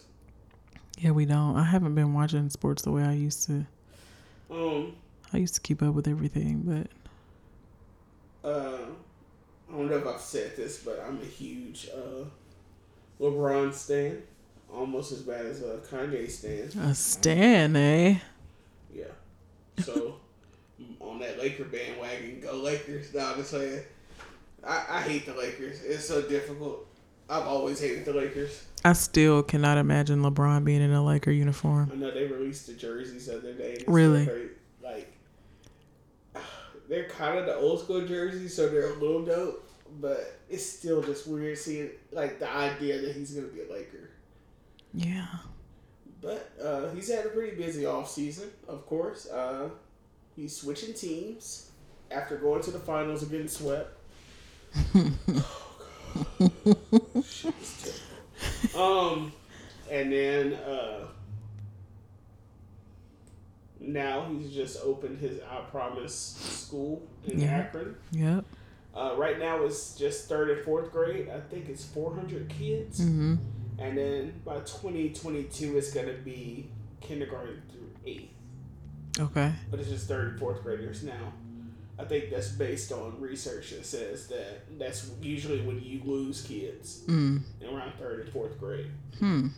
[0.98, 1.56] Yeah, we don't.
[1.56, 3.66] I haven't been watching sports the way I used to.
[4.50, 4.94] Um,
[5.32, 6.88] I used to keep up with everything,
[8.42, 8.86] but uh,
[9.68, 12.24] I don't know if I've said this, but I'm a huge uh,
[13.20, 14.22] LeBron stan.
[14.72, 16.68] Almost as bad as a Kanye stan.
[16.82, 18.18] a Stan, eh?
[18.92, 19.04] Yeah.
[19.78, 20.16] So
[21.00, 23.12] on that Laker bandwagon, go Lakers.
[23.14, 23.82] No, I'm just saying.
[24.64, 25.82] I, I hate the Lakers.
[25.82, 26.86] It's so difficult.
[27.28, 28.64] I've always hated the Lakers.
[28.84, 31.90] I still cannot imagine LeBron being in a Laker uniform.
[31.92, 33.82] I know they released the jerseys the other day.
[33.86, 34.28] Really?
[34.82, 35.12] Like
[36.88, 39.68] they're kind of the old school jerseys, so they're a little dope.
[40.00, 44.10] But it's still just weird seeing like the idea that he's gonna be a Laker.
[44.94, 45.26] Yeah.
[46.20, 49.28] But uh, he's had a pretty busy off season, of course.
[49.28, 49.68] Uh,
[50.36, 51.70] he's switching teams
[52.10, 53.96] after going to the finals and getting swept.
[54.94, 55.12] oh,
[56.28, 57.24] God.
[57.24, 57.98] Shit was
[58.72, 58.80] terrible.
[59.14, 59.32] um,
[59.90, 61.06] and then uh,
[63.80, 67.58] now he's just opened his I Promise school in Yeah.
[67.58, 67.96] Akron.
[68.12, 68.44] Yep.
[68.94, 71.28] Uh, right now it's just third and fourth grade.
[71.28, 73.00] I think it's 400 kids.
[73.00, 73.34] Mm-hmm.
[73.78, 76.70] And then by 2022, it's going to be
[77.00, 78.30] kindergarten through eighth.
[79.18, 79.52] Okay.
[79.70, 81.32] But it's just third and fourth graders now.
[81.98, 87.02] I think that's based on research that says that that's usually when you lose kids
[87.06, 87.42] Mm.
[87.66, 88.90] around third and fourth grade.
[89.18, 89.48] Hmm.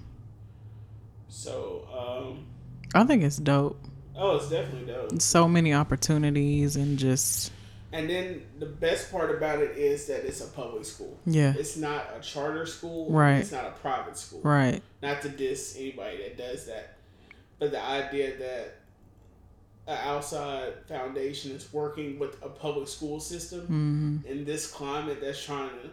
[1.28, 2.46] So, um,
[2.94, 3.78] I think it's dope.
[4.16, 5.20] oh, it's definitely dope.
[5.20, 7.52] So many opportunities and just
[7.92, 11.18] And then the best part about it is that it's a public school.
[11.26, 11.54] yeah.
[11.56, 13.10] It's not a charter school.
[13.10, 13.38] Right.
[13.38, 14.40] It's not a private school.
[14.42, 14.82] Right.
[15.02, 16.96] not to diss anybody that does that,
[17.58, 18.74] but the idea that
[19.88, 24.30] an outside foundation is working with a public school system Mm-hmm.
[24.30, 25.90] in this climate that's trying to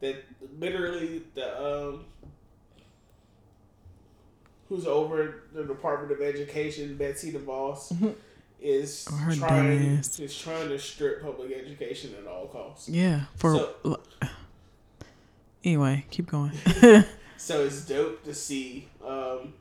[0.00, 0.16] that
[0.58, 1.46] literally the
[1.90, 2.04] um
[4.68, 8.14] who's over the Department of Education, Betsy DeVos,
[8.60, 12.88] is Oh, her trying is trying to strip public education at all costs.
[12.88, 13.22] Yeah.
[13.36, 14.00] For So-
[15.64, 16.52] anyway, keep going.
[17.36, 19.54] So it's dope to see um,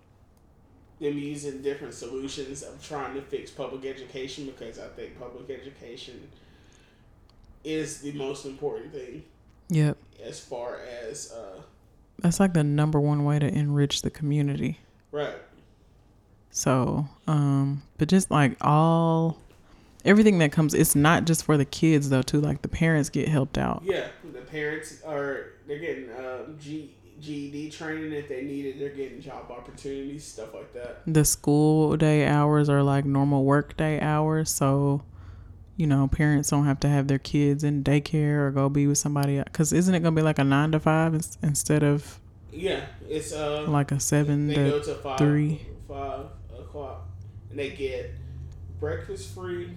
[1.00, 6.30] them using different solutions of trying to fix public education because I think public education
[7.64, 9.24] is the most important thing
[9.70, 9.98] yep.
[10.24, 11.62] as far as uh,
[12.20, 14.80] That's like the number one way to enrich the community.
[15.12, 15.36] right.
[16.52, 19.38] So, um, but just like all
[20.04, 22.24] everything that comes, it's not just for the kids though.
[22.24, 23.84] Too like the parents get helped out.
[23.86, 28.80] Yeah, the parents are they're getting um, G, GED training if they need it.
[28.80, 31.02] They're getting job opportunities, stuff like that.
[31.08, 35.02] The school day hours are like normal work day hours, so
[35.78, 38.98] you know parents don't have to have their kids in daycare or go be with
[38.98, 39.42] somebody.
[39.54, 42.20] Cause isn't it gonna be like a nine to five instead of
[42.52, 45.62] Yeah, it's uh like a seven they to go to five three.
[45.88, 46.26] five
[46.58, 47.08] o'clock
[47.50, 48.12] and they get
[48.80, 49.70] breakfast free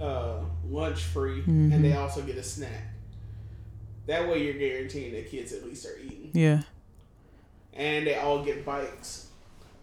[0.00, 1.72] uh lunch free Mhm.
[1.74, 2.92] and they also get a snack
[4.06, 6.62] that way you're guaranteeing that kids at least are eating yeah,
[7.72, 9.28] and they all get bikes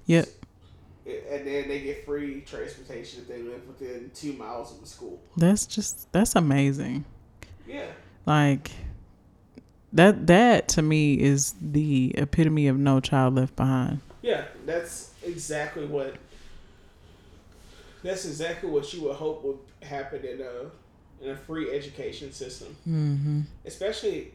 [0.05, 0.27] yep,
[1.05, 5.19] and then they get free transportation if they live within two miles of the school
[5.37, 7.03] that's just that's amazing.
[7.67, 7.87] yeah
[8.25, 8.69] Like
[9.93, 13.99] that that to me is the epitome of no child left behind.
[14.21, 16.15] yeah that's exactly what
[18.03, 22.75] that's exactly what you would hope would happen in a in a free education system
[22.87, 23.41] Mm-hmm.
[23.65, 24.33] especially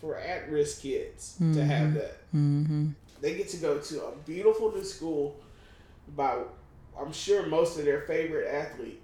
[0.00, 2.18] for at-risk kids to have that.
[2.34, 2.90] Mm-hmm.
[3.20, 5.36] They get to go to a beautiful new school
[6.14, 6.38] by,
[6.98, 9.00] I'm sure most of their favorite athlete,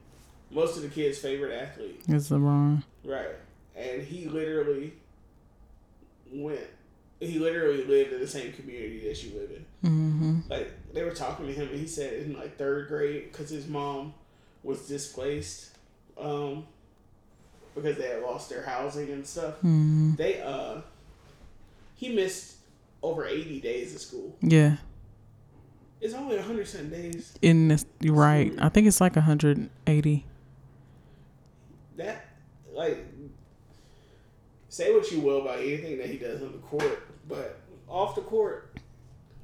[0.50, 2.82] most of the kids' favorite athlete, It's LeBron.
[3.04, 3.34] right?
[3.76, 4.92] And he literally
[6.32, 6.60] went.
[7.20, 9.90] He literally lived in the same community that you live in.
[9.90, 10.40] Mm-hmm.
[10.50, 13.66] Like they were talking to him, and he said in like third grade, because his
[13.66, 14.14] mom
[14.62, 15.70] was displaced,
[16.18, 16.66] um,
[17.74, 19.54] because they had lost their housing and stuff.
[19.58, 20.14] Mm-hmm.
[20.16, 20.80] They uh
[21.96, 22.56] he missed
[23.02, 24.36] over 80 days of school.
[24.40, 24.76] Yeah.
[26.00, 27.32] It's only 100 something days.
[27.40, 28.52] In this, you're right.
[28.58, 30.26] I think it's like 180.
[31.96, 32.24] That
[32.72, 33.04] like
[34.68, 38.20] say what you will about anything that he does on the court, but off the
[38.22, 38.76] court,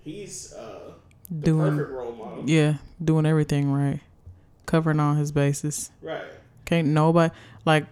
[0.00, 0.92] he's uh
[1.38, 2.42] Doing, perfect role model.
[2.50, 4.00] yeah, doing everything right,
[4.66, 5.92] covering all his bases.
[6.02, 6.24] Right.
[6.64, 7.32] Can't nobody
[7.64, 7.86] like.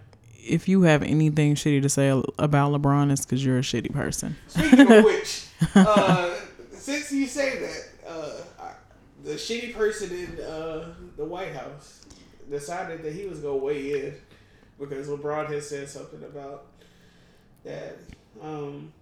[0.48, 4.36] If you have anything shitty to say about LeBron, it's because you're a shitty person.
[4.48, 6.34] Speaking of which, uh,
[6.72, 8.30] since you say that, uh,
[9.24, 12.04] the shitty person in uh, the White House
[12.50, 14.14] decided that he was gonna weigh in
[14.80, 16.66] because LeBron has said something about
[17.64, 17.98] that
[18.42, 18.92] um,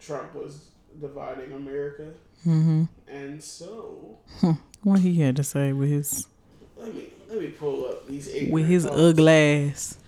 [0.00, 2.10] Trump was dividing America,
[2.46, 2.84] Mm-hmm.
[3.08, 4.18] and so
[4.82, 6.28] What he had to say with his
[6.76, 8.96] let me let me pull up these with his thoughts.
[8.96, 9.32] ugly
[9.70, 9.98] ass.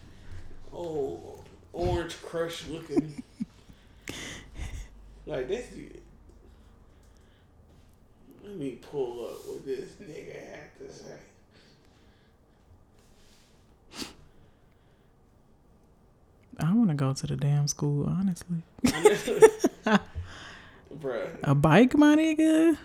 [0.81, 1.41] Oh,
[1.73, 3.21] orange crush looking.
[5.27, 6.01] like this dude.
[8.45, 11.17] Let me pull up what this nigga had to say.
[16.61, 18.63] I want to go to the damn school, honestly.
[21.01, 22.77] Bruh, A bike, my nigga.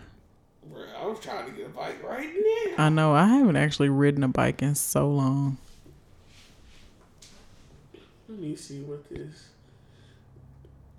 [0.71, 2.29] bruh, I was trying to get a bike right
[2.77, 2.83] now.
[2.85, 3.13] I know.
[3.13, 5.57] I haven't actually ridden a bike in so long.
[8.33, 9.49] Let me see what this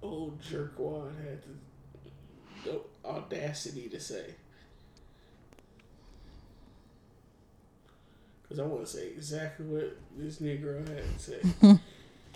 [0.01, 4.37] old jerkwad had the, the audacity to say.
[8.43, 11.81] Because I want to say exactly what this Negro had to say.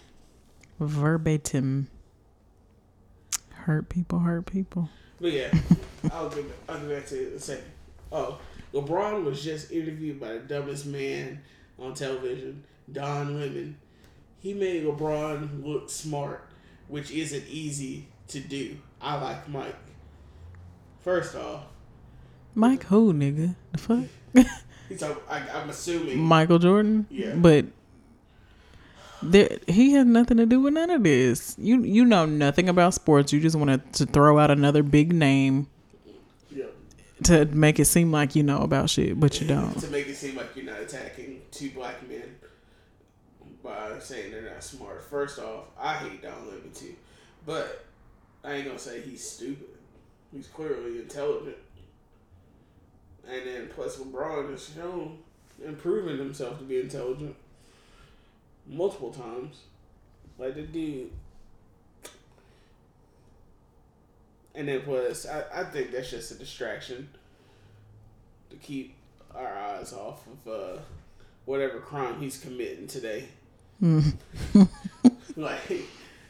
[0.80, 1.86] Verbatim.
[3.50, 4.90] Hurt people, hurt people.
[5.20, 5.56] But yeah,
[6.10, 7.70] I'll get, I'll get back to in a second.
[8.10, 8.40] Oh,
[8.74, 11.40] LeBron was just interviewed by the dumbest man
[11.78, 13.76] on television, Don Lemon.
[14.40, 16.46] He made LeBron look smart,
[16.88, 18.76] which isn't easy to do.
[19.00, 19.74] I like Mike.
[21.00, 21.62] First off,
[22.54, 23.54] Mike who, nigga?
[23.72, 24.04] The fuck?
[24.88, 26.18] he's a, I, I'm assuming.
[26.18, 27.06] Michael Jordan?
[27.10, 27.34] Yeah.
[27.34, 27.66] But
[29.22, 31.56] there he has nothing to do with none of this.
[31.58, 33.32] You you know nothing about sports.
[33.32, 35.66] You just want to throw out another big name
[36.50, 36.66] Yeah.
[37.24, 39.78] to make it seem like you know about shit, but you don't.
[39.80, 42.36] to make it seem like you're not attacking two black men
[43.68, 45.02] by saying they're not smart.
[45.02, 46.94] First off, I hate Don Lemon too,
[47.44, 47.84] but
[48.42, 49.68] I ain't gonna say he's stupid.
[50.32, 51.56] He's clearly intelligent,
[53.28, 55.18] and then plus LeBron has shown
[55.64, 57.34] and proven himself to be intelligent
[58.66, 59.62] multiple times.
[60.38, 61.10] Like the dude.
[64.54, 67.08] And then plus, I, I think that's just a distraction
[68.50, 68.94] to keep
[69.34, 70.80] our eyes off of uh,
[71.44, 73.28] whatever crime he's committing today.
[75.36, 75.68] like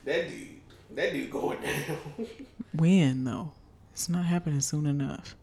[0.05, 0.49] that dude,
[0.95, 2.27] that dude going down
[2.75, 3.53] When though?
[3.93, 5.35] It's not happening soon enough.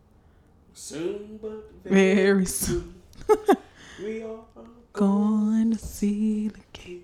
[0.73, 2.95] soon, but Very soon.
[4.03, 4.47] we all
[4.93, 7.01] Going to see the king.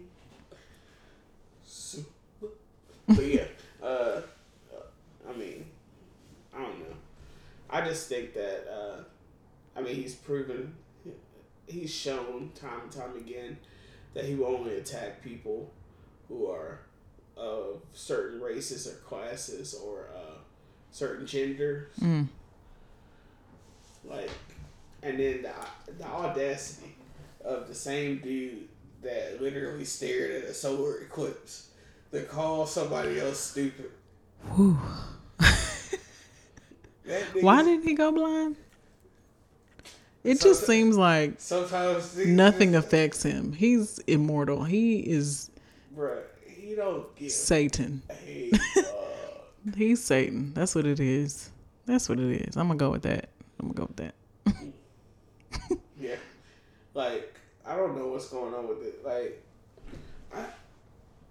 [1.65, 2.05] soon.
[3.07, 3.45] But yeah,
[3.83, 4.21] uh,
[5.29, 5.65] I mean,
[6.55, 6.95] I don't know.
[7.69, 9.03] I just think that uh,
[9.75, 10.75] I mean he's proven,
[11.67, 13.57] he's shown time and time again
[14.13, 15.71] that he will only attack people
[16.27, 16.79] who are
[17.37, 20.37] of certain races or classes or uh,
[20.91, 21.93] certain genders.
[21.99, 22.27] Mm.
[24.03, 24.29] Like,
[25.03, 25.53] and then the,
[25.97, 26.95] the audacity
[27.43, 28.67] of the same dude
[29.01, 31.69] that literally stared at a solar eclipse
[32.11, 33.91] to call somebody else stupid.
[37.41, 38.57] Why didn't he go blind?
[40.23, 43.53] It just seems like sometimes these- nothing affects him.
[43.53, 44.63] He's immortal.
[44.63, 45.49] He is
[45.97, 48.01] Bruh, he don't get Satan.
[49.75, 50.53] He's Satan.
[50.55, 51.49] That's what it is.
[51.85, 52.55] That's what it is.
[52.57, 53.29] I'm gonna go with that.
[53.59, 54.15] I'm gonna go with that.
[55.99, 56.15] Yeah.
[56.95, 59.05] Like, I don't know what's going on with it.
[59.05, 59.43] Like,
[60.33, 60.45] I,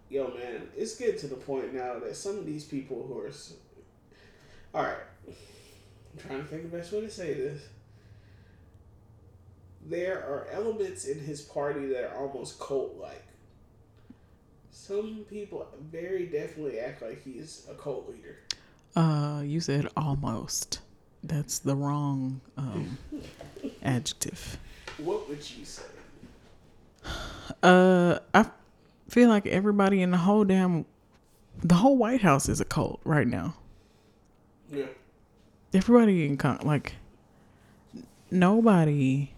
[0.08, 3.30] yo, man, it's getting to the point now that some of these people who are,
[4.72, 7.62] all right, I'm trying to think the best way to say this.
[9.86, 13.24] There are elements in his party that are almost cult like.
[14.70, 18.38] Some people very definitely act like he's a cult leader.
[18.94, 20.80] Uh, you said almost.
[21.22, 22.98] That's the wrong um,
[23.82, 24.58] adjective.
[24.98, 25.82] What would you say?
[27.62, 28.46] Uh, I
[29.08, 30.86] feel like everybody in the whole damn,
[31.62, 33.54] the whole White House is a cult right now.
[34.70, 34.86] Yeah.
[35.74, 36.94] Everybody in con- like,
[38.30, 39.32] nobody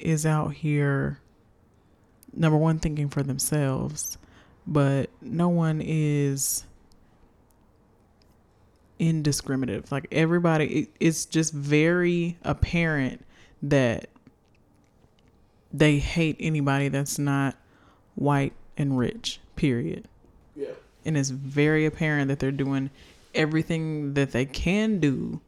[0.00, 1.20] is out here.
[2.32, 4.16] Number one, thinking for themselves,
[4.66, 6.64] but no one is
[8.98, 9.90] indiscriminative.
[9.90, 13.24] Like everybody, it, it's just very apparent
[13.62, 14.08] that
[15.72, 17.56] they hate anybody that's not
[18.14, 19.40] white and rich.
[19.56, 20.06] Period.
[20.54, 20.68] Yeah.
[21.04, 22.90] And it's very apparent that they're doing
[23.34, 25.40] everything that they can do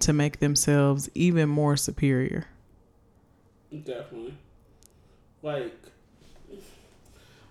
[0.00, 2.46] to make themselves even more superior.
[3.72, 4.34] Definitely.
[5.42, 5.74] Like,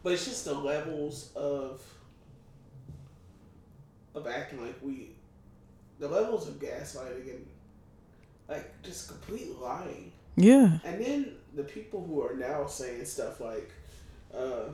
[0.04, 1.82] but it's just the levels of
[4.16, 5.10] of acting like we,
[6.00, 7.46] the levels of gaslighting and
[8.50, 10.80] like just complete lying, Yeah.
[10.84, 13.70] and then the people who are now saying stuff like,
[14.34, 14.70] uh,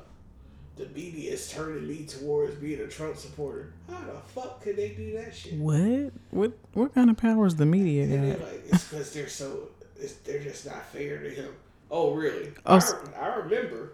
[0.75, 3.73] the media is turning me towards being a Trump supporter.
[3.89, 5.53] How the fuck could they do that shit?
[5.55, 6.11] What?
[6.31, 6.53] What?
[6.73, 8.39] What kind of powers the media got?
[8.41, 9.67] like, it's because they're so,
[10.03, 11.53] it's, they're just not fair to him.
[11.89, 12.51] Oh, really?
[12.65, 12.79] Oh,
[13.17, 13.93] I, I remember.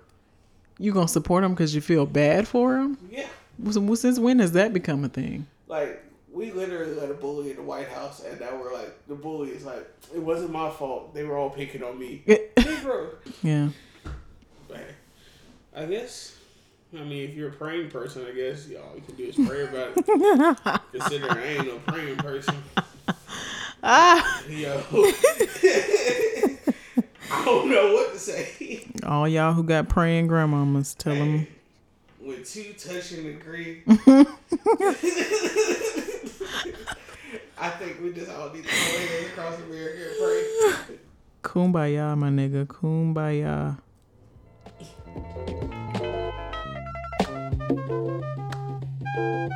[0.78, 2.98] You gonna support him because you feel bad for him?
[3.12, 3.28] Yeah.
[3.72, 5.46] Since when has that become a thing?
[5.68, 9.16] Like, we literally let a bully in the White House, and now we're like, the
[9.16, 11.14] bully is like, it wasn't my fault.
[11.14, 12.24] They were all picking on me.
[13.44, 13.70] Yeah.
[14.68, 14.88] But
[15.76, 16.36] I guess,
[16.98, 19.64] I mean, if you're a praying person, I guess, all you can do is pray
[19.64, 20.82] about it.
[20.92, 22.56] Considering I ain't no praying person.
[23.84, 24.42] Ah.
[24.50, 24.84] Yo.
[27.32, 28.88] I don't know what to say.
[29.04, 31.48] All y'all who got praying grandmamas, tell them.
[32.22, 34.26] With two touching agree, I
[37.72, 40.18] think we just all need to go across America and
[40.88, 40.98] pray.
[41.44, 42.66] Kumbaya, my nigga.
[42.68, 43.78] Kumbaya.
[49.18, 49.50] Oh,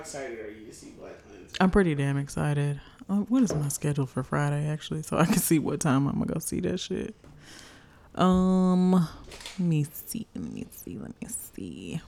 [0.00, 1.48] excited are you to see Black Klansman?
[1.60, 2.80] I'm pretty damn excited.
[3.08, 5.02] Uh, what is my schedule for Friday, actually?
[5.02, 7.14] So I can see what time I'm gonna go see that shit.
[8.14, 9.08] Um, let
[9.58, 10.26] me see.
[10.34, 10.98] Let me see.
[10.98, 12.00] Let me see.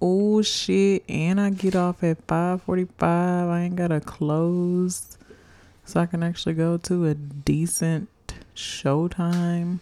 [0.00, 1.04] Oh shit!
[1.08, 3.48] And I get off at five forty-five.
[3.48, 5.16] I ain't gotta close,
[5.84, 8.08] so I can actually go to a decent
[8.56, 9.78] showtime.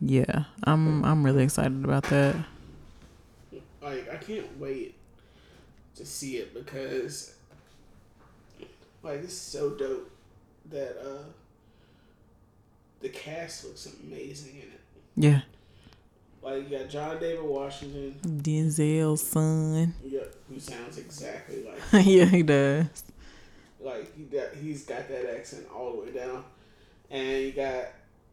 [0.00, 1.04] Yeah, I'm.
[1.04, 2.36] I'm really excited about that.
[3.86, 4.96] Like, I can't wait
[5.94, 7.34] to see it because,
[9.04, 10.10] like, it's so dope
[10.70, 11.22] that uh,
[13.00, 14.80] the cast looks amazing in it.
[15.14, 15.40] Yeah,
[16.42, 19.94] Like, you got John David Washington, Denzel's son.
[20.04, 22.86] yeah, who sounds exactly like yeah, he does.
[23.80, 26.42] like he got he's got that accent all the way down,
[27.10, 27.84] and you got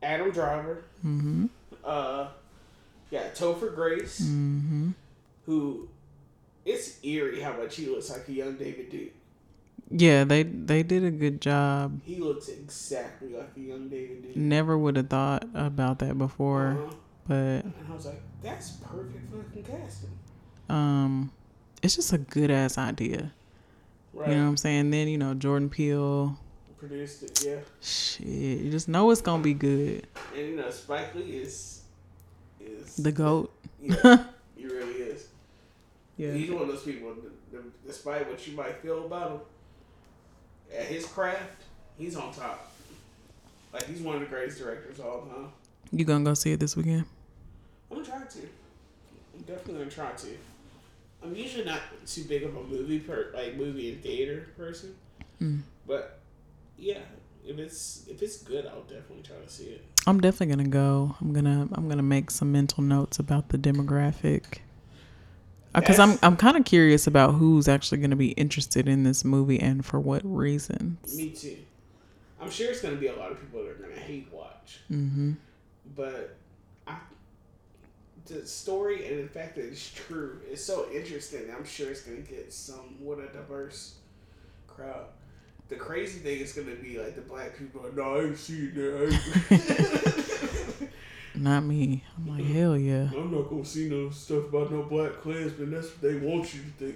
[0.02, 1.46] Adam Driver, Mm-hmm.
[1.86, 2.28] uh,
[3.12, 4.90] you got Topher Grace, Mm-hmm.
[5.46, 5.90] Who
[6.66, 9.12] it's eerie how much he looks like a young David Duke.
[9.92, 12.00] Yeah, they they did a good job.
[12.04, 14.36] He looks exactly like a young David Duke.
[14.36, 16.96] Never would have thought about that before, Uh-huh.
[17.28, 20.10] but And I was like, that's perfect fucking casting.
[20.70, 21.32] um,
[21.82, 23.34] it's just a good ass idea.
[24.14, 24.30] Right.
[24.30, 24.90] You know what I'm saying?
[24.92, 26.38] Then you know Jordan Peele.
[26.80, 27.56] Produced it, yeah.
[27.82, 30.06] Shit, you just know it's gonna be good.
[30.36, 31.82] And you know, Spike Lee is
[32.60, 33.54] is The goat.
[33.82, 34.26] Yeah, he really is.
[36.24, 36.34] Yeah.
[36.34, 37.14] He's one of those people.
[37.86, 39.40] Despite what you might feel about him,
[40.78, 41.64] at his craft,
[41.98, 42.72] he's on top.
[43.74, 45.48] Like he's one of the greatest directors of all time.
[45.92, 47.06] You gonna go see it this weekend?
[47.92, 48.40] I'm gonna try to.
[49.36, 50.28] I'm definitely gonna try to.
[51.24, 54.96] I'm usually not too big of a movie per like movie and theater person,
[55.42, 55.62] Mm.
[55.88, 56.20] but
[56.78, 57.00] yeah,
[57.46, 59.82] if it's if it's good, I'll definitely try to see it.
[60.08, 61.16] I'm definitely gonna go.
[61.22, 64.60] I'm gonna I'm gonna make some mental notes about the demographic.
[65.74, 69.60] Because I'm I'm kind of curious about who's actually gonna be interested in this movie
[69.60, 71.16] and for what reasons.
[71.18, 71.58] Me too.
[72.42, 75.32] I'm sure it's gonna be a lot of people that are gonna hate watch, Mm-hmm.
[75.96, 76.36] but
[76.86, 76.98] I,
[78.26, 81.42] the story and the fact that it's true is so interesting.
[81.58, 83.96] I'm sure it's gonna get somewhat a diverse
[84.68, 85.06] crowd.
[85.70, 87.86] The crazy thing is gonna be like the black people.
[87.86, 89.20] Are, no, I ain't seen that.
[91.44, 92.04] Not me.
[92.18, 93.10] I'm like hell yeah.
[93.14, 95.72] I'm not gonna see no stuff about no black Klansmen.
[95.72, 96.96] That's what they want you to think.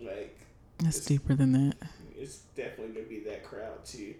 [0.00, 0.38] Like
[0.82, 1.76] It's deeper than that.
[2.18, 4.14] it's definitely gonna be that crowd too,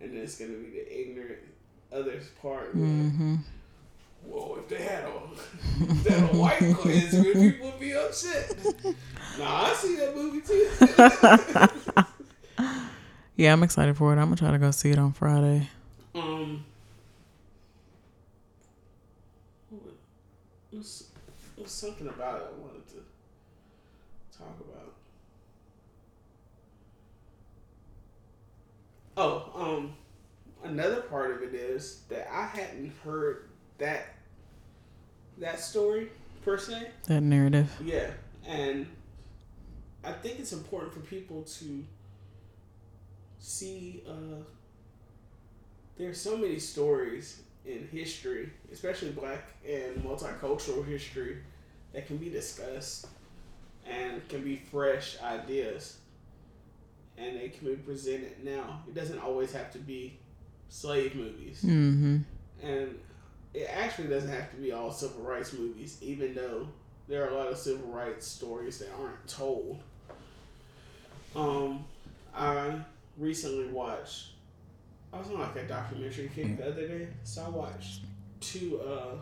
[0.00, 1.38] and then it's gonna be the ignorant
[1.92, 2.68] others part.
[2.76, 3.36] Mm-hmm.
[4.26, 5.12] Whoa, if they had a,
[5.92, 8.54] if they had a white Klansman, people would be upset.
[9.38, 12.12] Nah, I see that movie too.
[13.38, 14.16] Yeah, I'm excited for it.
[14.16, 15.68] I'm gonna try to go see it on Friday.
[16.14, 16.64] um,
[19.68, 19.82] what
[20.72, 21.08] was,
[21.66, 24.92] was something about it I wanted to talk about.
[29.16, 29.94] Oh, um,
[30.62, 33.48] another part of it is that I hadn't heard
[33.78, 34.14] that
[35.38, 36.10] that story
[36.44, 36.90] per se.
[37.08, 37.68] That narrative.
[37.82, 38.10] Yeah,
[38.46, 38.86] and
[40.04, 41.84] I think it's important for people to
[43.40, 44.04] see.
[44.08, 44.44] Uh,
[45.96, 51.38] there's so many stories in history, especially Black and multicultural history,
[51.96, 53.06] that can be discussed
[53.86, 55.96] and can be fresh ideas,
[57.16, 58.82] and they can be presented now.
[58.86, 60.18] It doesn't always have to be
[60.68, 62.18] slave movies Mm-hmm.
[62.62, 62.98] and
[63.54, 66.68] it actually doesn't have to be all civil rights movies, even though
[67.08, 69.80] there are a lot of civil rights stories that aren't told.
[71.34, 71.84] Um,
[72.34, 72.78] I
[73.16, 74.32] recently watched.
[75.12, 78.00] I was on like a documentary kick the other day, so I watched
[78.40, 78.80] two.
[78.80, 79.14] Uh,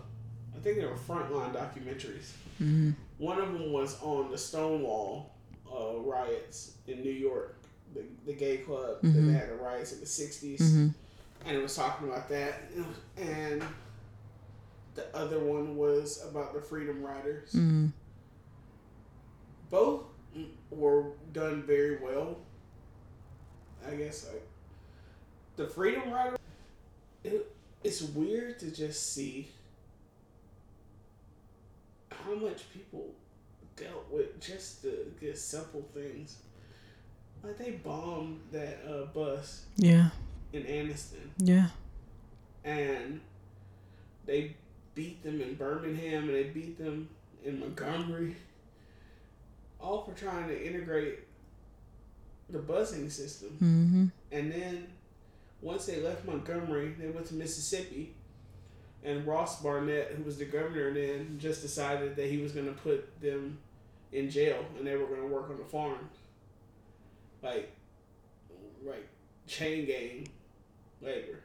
[0.57, 2.31] I think they were frontline documentaries.
[2.63, 2.91] Mm-hmm.
[3.19, 5.35] One of them was on the Stonewall
[5.71, 7.57] uh, riots in New York,
[7.95, 9.27] the, the gay club that Mhm.
[9.27, 10.89] they had the riots in the 60s Mm-hmm.
[11.47, 12.63] and it was talking about that
[13.17, 13.63] and
[14.95, 17.87] the other one was about the freedom riders Mm-hmm.
[19.71, 20.03] both
[20.71, 22.37] were done very well
[23.89, 24.47] i guess like
[25.57, 26.37] the freedom rider
[27.23, 27.53] it,
[27.85, 29.49] it's weird to just see
[32.25, 33.11] how much people
[33.77, 36.37] dealt with just the, simple things
[37.43, 40.11] like they bombed that uh, bus Yeah.
[40.53, 41.69] in Anniston Yeah.
[42.65, 43.21] and
[44.27, 44.55] they
[44.95, 47.09] beat them in Birmingham and they beat them
[47.45, 48.37] in Montgomery,
[49.81, 51.19] all for trying to integrate
[52.49, 53.51] the busing system.
[53.61, 54.07] Mm-hmm.
[54.33, 54.87] And then
[55.61, 58.15] once they left Montgomery, they went to Mississippi,
[59.05, 62.73] and Ross Barnett, who was the governor then, just decided that he was going to
[62.73, 63.59] put them
[64.13, 66.17] in jail and they were going to work on the farms,
[67.43, 67.71] like,
[68.85, 69.07] like
[69.47, 70.29] chain gang
[71.03, 71.41] labor.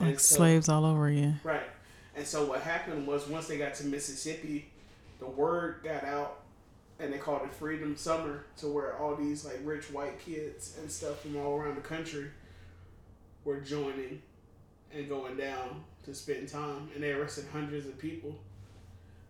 [0.00, 1.40] Like And so- slaves all over again.
[1.44, 1.62] Right.
[2.14, 4.70] And so what happened was once they got to Mississippi,
[5.18, 6.40] the word got out
[6.98, 10.90] and they called it Freedom Summer to where all these like rich white kids and
[10.90, 12.30] stuff from all around the country
[13.44, 14.22] were joining
[14.94, 18.34] and going down to spend time and they arrested hundreds of people.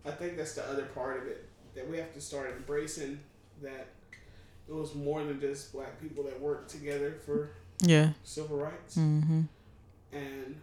[0.05, 3.19] I think that's the other part of it that we have to start embracing
[3.63, 3.89] that
[4.69, 7.51] it was more than just black people that worked together for
[7.81, 8.11] Yeah.
[8.23, 9.43] civil rights Mm-hmm.
[10.13, 10.61] and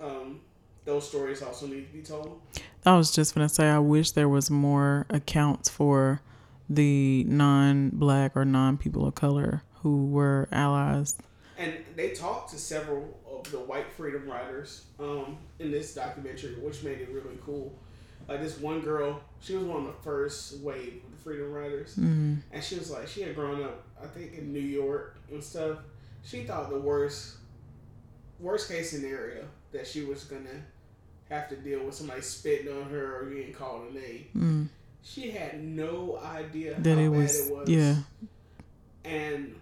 [0.00, 0.40] um,
[0.84, 2.40] those stories also need to be told.
[2.86, 6.22] I was just gonna say I wish there was more accounts for
[6.68, 11.16] the non-black or non-people of color who were allies.
[11.58, 17.00] And they talked to several the white freedom riders um, in this documentary, which made
[17.00, 17.74] it really cool.
[18.28, 21.96] Like this one girl, she was one of the first wave of the freedom riders,
[21.96, 22.34] Mm-hmm.
[22.52, 25.78] and she was like, she had grown up, I think, in New York and stuff.
[26.22, 27.36] She thought the worst,
[28.38, 30.62] worst case scenario that she was gonna
[31.28, 34.26] have to deal with somebody spitting on her or getting called a name.
[34.36, 34.68] Mm.
[35.02, 37.68] She had no idea That how it bad was, it was.
[37.68, 37.94] yeah.
[39.04, 39.54] And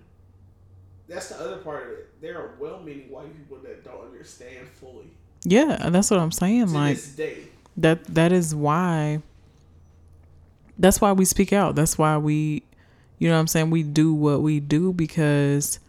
[1.09, 2.21] that's the other part of it.
[2.21, 5.07] There are well-meaning white people that don't understand fully
[5.45, 6.67] Yeah, that's what I'm saying.
[6.69, 7.39] to Like this day.
[7.77, 9.23] that that is why
[10.79, 11.75] that's why we speak out.
[11.75, 12.63] That's why we
[13.19, 15.81] you know what I'm saying, we do what we do because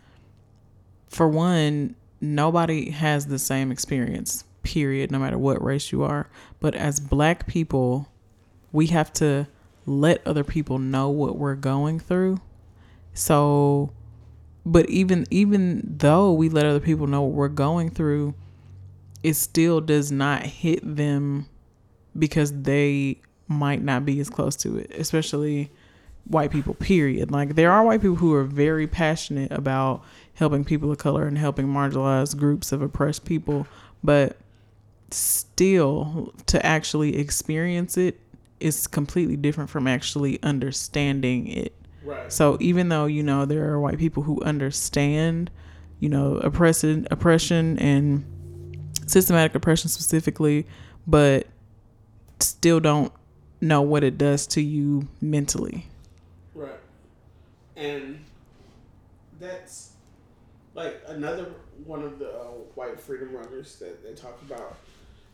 [1.10, 6.28] for one, nobody has the same experience, period, no matter what race you are.
[6.60, 8.08] But as black people,
[8.72, 9.48] we have to
[9.86, 12.42] let other people know what we're going through.
[13.14, 13.92] So
[14.72, 18.36] but even even though we let other people know what we're going through,
[19.24, 21.48] it still does not hit them
[22.18, 25.72] because they might not be as close to it, especially
[26.26, 27.32] white people, period.
[27.32, 30.04] Like, there are white people who are very passionate about
[30.36, 33.66] helping people of color and helping marginalized groups of oppressed people,
[34.04, 34.38] but
[35.10, 38.20] still, to actually experience it
[38.60, 41.74] is completely different from actually understanding it.
[42.10, 42.32] Right.
[42.32, 45.52] So even though you know there are white people who understand,
[46.00, 48.26] you know, oppression, oppression and
[49.06, 50.66] systematic oppression specifically,
[51.06, 51.46] but
[52.40, 53.14] still don't
[53.62, 55.86] know what it does to you mentally.
[56.56, 56.80] Right.
[57.76, 58.26] And
[59.40, 59.92] that's
[60.74, 61.54] like another
[61.86, 64.78] one of the uh, white freedom runners that they talk about.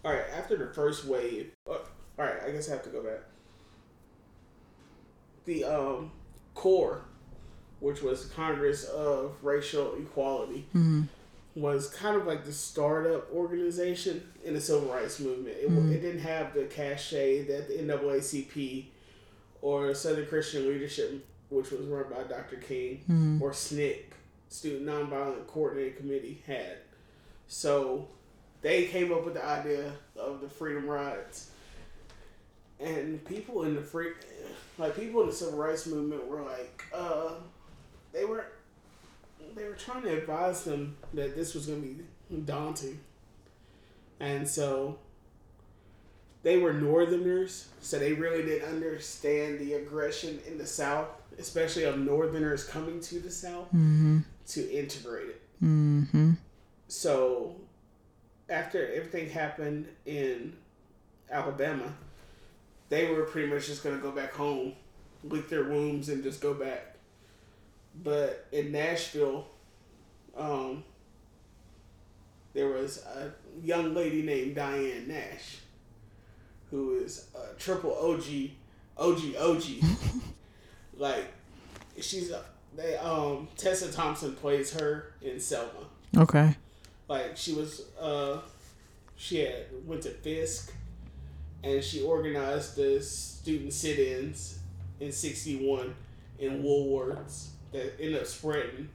[0.04, 1.86] All right, after the first wave, uh, all
[2.18, 3.22] right, I guess I have to go back.
[5.46, 6.12] The um,
[6.56, 7.02] CORE,
[7.80, 11.04] which was Congress of Racial Equality, mm-hmm.
[11.56, 15.56] was kind of like the startup organization in the civil rights movement.
[15.58, 15.92] It, mm-hmm.
[15.92, 18.86] it didn't have the cachet that the NAACP
[19.62, 22.58] or Southern Christian Leadership, which was run by Dr.
[22.58, 23.42] King, mm-hmm.
[23.42, 24.00] or SNCC,
[24.50, 26.78] Student Nonviolent Coordinating Committee had.
[27.48, 28.08] So
[28.62, 31.52] they came up with the idea of the Freedom Rides.
[32.80, 34.10] And people in the free,
[34.78, 37.32] like people in the civil rights movement were like, uh,
[38.12, 38.46] they were,
[39.56, 41.88] they were trying to advise them that this was going to
[42.36, 43.00] be daunting,
[44.20, 44.98] and so
[46.44, 51.08] they were Northerners, so they really didn't understand the aggression in the South,
[51.40, 54.20] especially of Northerners coming to the South Mm-hmm.
[54.48, 55.42] to integrate it.
[55.64, 56.34] Mm-hmm.
[56.88, 57.56] So
[58.50, 60.54] after everything happened in
[61.32, 61.94] Alabama,
[62.90, 64.74] they were pretty much just gonna go back home,
[65.24, 66.96] lick their wounds, and just go back.
[68.04, 69.48] But in Nashville,
[70.38, 70.84] um,
[72.54, 73.32] there was a
[73.64, 75.58] young lady named Diane Nash,
[76.72, 78.52] who is a triple OG,
[78.98, 79.64] OG, OG.
[80.98, 81.26] like,
[82.00, 82.44] she's a,
[82.76, 85.70] they um Tessa Thompson plays her in Selma
[86.18, 86.56] Okay.
[87.08, 88.40] like she was uh
[89.16, 90.74] she had went to Fisk
[91.66, 94.60] and she organized the student sit-ins
[95.00, 95.96] in 61
[96.40, 98.88] in Woolworths that ended up spreading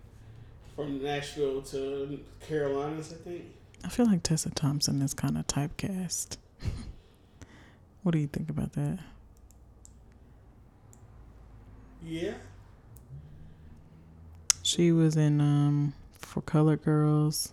[0.77, 3.45] from Nashville to Carolinas I think
[3.85, 6.37] I feel like Tessa Thompson is kind of typecast.
[8.03, 8.99] what do you think about that?
[12.03, 12.35] yeah
[14.63, 17.53] She was in um for Colored Girls.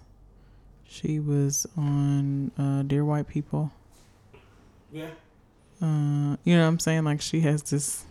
[0.87, 3.71] She was on uh, Dear White People.
[4.97, 5.09] Yeah
[5.81, 7.03] Uh, you know what I'm saying?
[7.03, 8.03] Like she has this.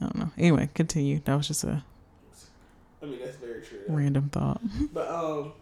[0.00, 0.30] I don't know.
[0.38, 1.20] Anyway, continue.
[1.24, 1.82] That was just a
[3.02, 3.94] I mean that's very true though.
[3.94, 4.60] random thought.
[4.94, 5.52] But um,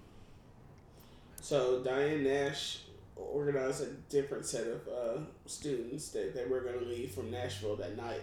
[1.40, 2.80] so Diane Nash
[3.16, 7.76] organized a different set of uh, students that they were going to leave from Nashville
[7.76, 8.22] that night.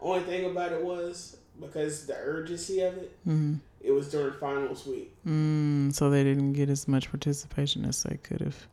[0.00, 3.60] Only thing about it was because the urgency of it, Mm.
[3.80, 5.14] it was during finals week.
[5.26, 8.66] Mm, so they didn't get as much participation as they could have,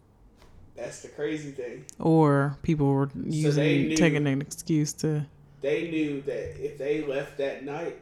[0.79, 1.85] That's the crazy thing.
[1.99, 5.25] or people were using knew- taking an excuse to.
[5.61, 7.99] They knew that if they left that night,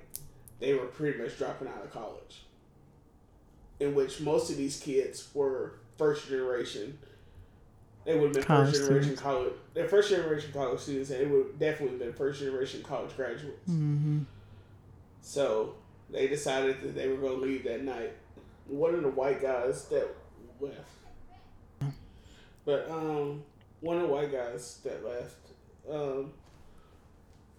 [0.60, 2.44] they were pretty much dropping out of college.
[3.80, 6.98] In which most of these kids were first generation.
[8.06, 9.22] They would have been College first generation students.
[9.22, 9.54] college.
[9.74, 13.70] They're first generation college students, and it would definitely been first generation college graduates.
[13.70, 14.20] Mm-hmm.
[15.22, 15.76] So
[16.10, 18.14] they decided that they were going to leave that night.
[18.68, 20.08] One of the white guys that
[20.62, 20.78] left,
[22.68, 23.44] but um,
[23.80, 25.38] one of the white guys that left,
[25.90, 26.34] um,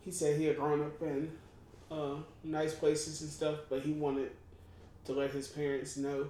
[0.02, 1.32] he said he had grown up in
[1.90, 4.32] uh, nice places and stuff, but he wanted
[5.06, 6.26] to let his parents know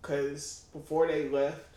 [0.00, 1.76] because before they left,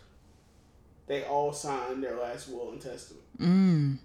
[1.06, 3.22] they all signed their last will and testament.
[3.38, 3.98] Mm.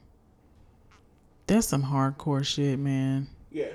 [1.48, 3.30] That's some hardcore shit, man.
[3.52, 3.72] Yeah.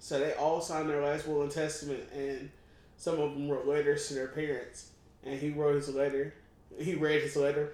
[0.00, 2.50] So they all signed their last will and testament, and
[2.98, 4.90] some of them wrote letters to their parents.
[5.24, 6.34] And he wrote his letter.
[6.78, 7.72] He read his letter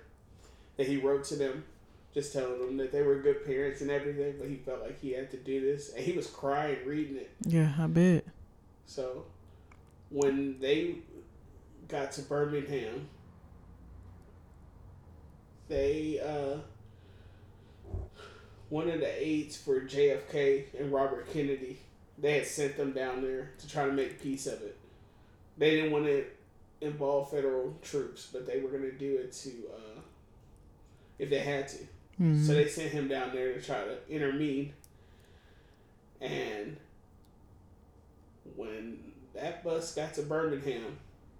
[0.77, 1.65] that he wrote to them,
[2.15, 4.35] just telling them that they were good parents and everything.
[4.39, 7.31] But he felt like he had to do this, and he was crying reading it.
[7.43, 8.25] Yeah, I bet.
[8.87, 9.27] So
[10.11, 10.97] when they
[11.89, 13.09] got to Birmingham,
[15.69, 16.59] they uh,
[18.73, 21.79] one of the aides for JFK and Robert Kennedy,
[22.17, 24.79] they had sent them down there to try to make peace of it.
[25.59, 26.25] They didn't want to
[26.81, 30.01] involve federal troops, but they were going to do it to uh,
[31.23, 31.79] if they had to.
[32.21, 32.45] Mm.
[32.45, 34.73] So they sent him down there to try to intervene.
[36.21, 36.77] And
[38.57, 38.99] when
[39.35, 40.99] that bus got to Birmingham,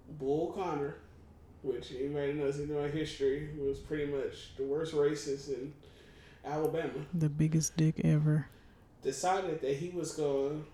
[0.09, 0.99] Bull Connor,
[1.63, 5.73] which anybody knows in my history, was pretty much the worst racist in
[6.45, 8.49] Alabama, the biggest dick ever.
[9.03, 10.65] decided that he was going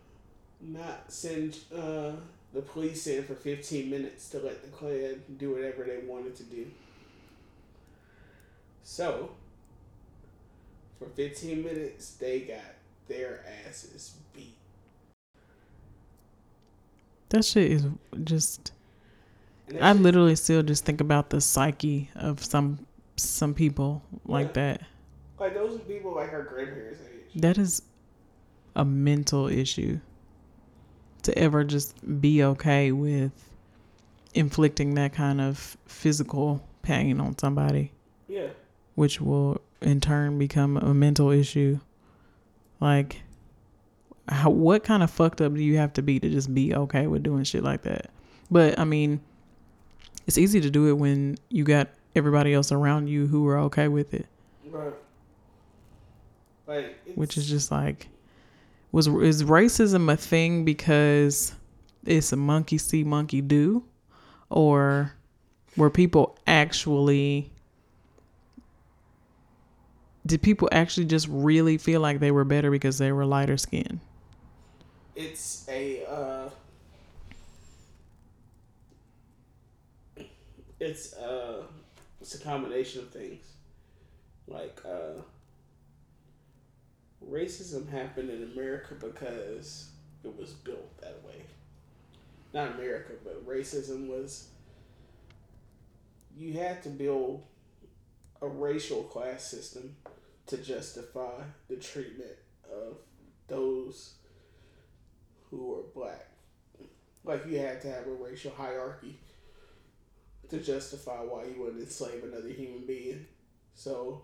[0.61, 2.13] to not send uh,
[2.53, 6.43] the police in for 15 minutes to let the Klan do whatever they wanted to
[6.45, 6.67] do.
[8.91, 9.29] So,
[10.99, 12.57] for 15 minutes, they got
[13.07, 14.57] their asses beat.
[17.29, 17.85] That shit is
[18.25, 18.73] just.
[19.79, 22.87] I shit- literally still just think about the psyche of some
[23.17, 24.53] some people like Yeah.
[24.79, 24.83] that.
[25.39, 27.43] Like, those are people like our grandparents' age.
[27.43, 27.83] That is
[28.75, 30.01] a mental issue.
[31.25, 33.33] To ever just be okay with
[34.33, 37.93] inflicting that kind of physical pain on somebody,
[38.29, 38.49] Yeah.
[38.99, 41.79] Which will in turn become a mental issue.
[42.81, 43.23] Like,
[44.29, 47.07] how, what kind of fucked up do you have to be to just be okay
[47.07, 48.11] with doing shit like that?
[48.51, 49.21] But I mean,
[50.27, 53.87] it's easy to do it when you got everybody else around you who are okay
[53.87, 54.27] with it.
[54.69, 54.95] Right.
[56.67, 58.09] Like, which is just like
[58.91, 61.55] was is racism a thing because
[62.05, 63.85] it's a monkey see, monkey do,
[64.51, 65.13] or
[65.77, 67.53] were people actually
[70.29, 73.99] did people actually just really feel like they were better because they were lighter skinned?
[75.17, 76.51] It's a uh,
[80.79, 81.63] it's uh,
[82.21, 83.43] it's a combination of things.
[84.47, 85.23] Like uh,
[87.27, 89.89] racism happened in America because
[90.23, 91.43] it was built that way.
[92.53, 94.49] Not America, but racism was.
[96.37, 97.43] You had to build
[98.41, 99.97] a racial class system
[100.49, 102.37] to justify the treatment
[102.71, 102.97] of
[103.47, 104.15] those
[105.51, 106.29] who were black.
[107.25, 109.19] Like you had to have a racial hierarchy
[110.49, 113.27] to justify why you wouldn't enslave another human being.
[113.75, 114.23] So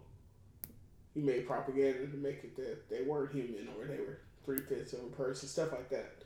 [1.15, 4.95] you made propaganda to make it that they weren't human or they were three fifths
[4.95, 6.25] of a person, stuff like that,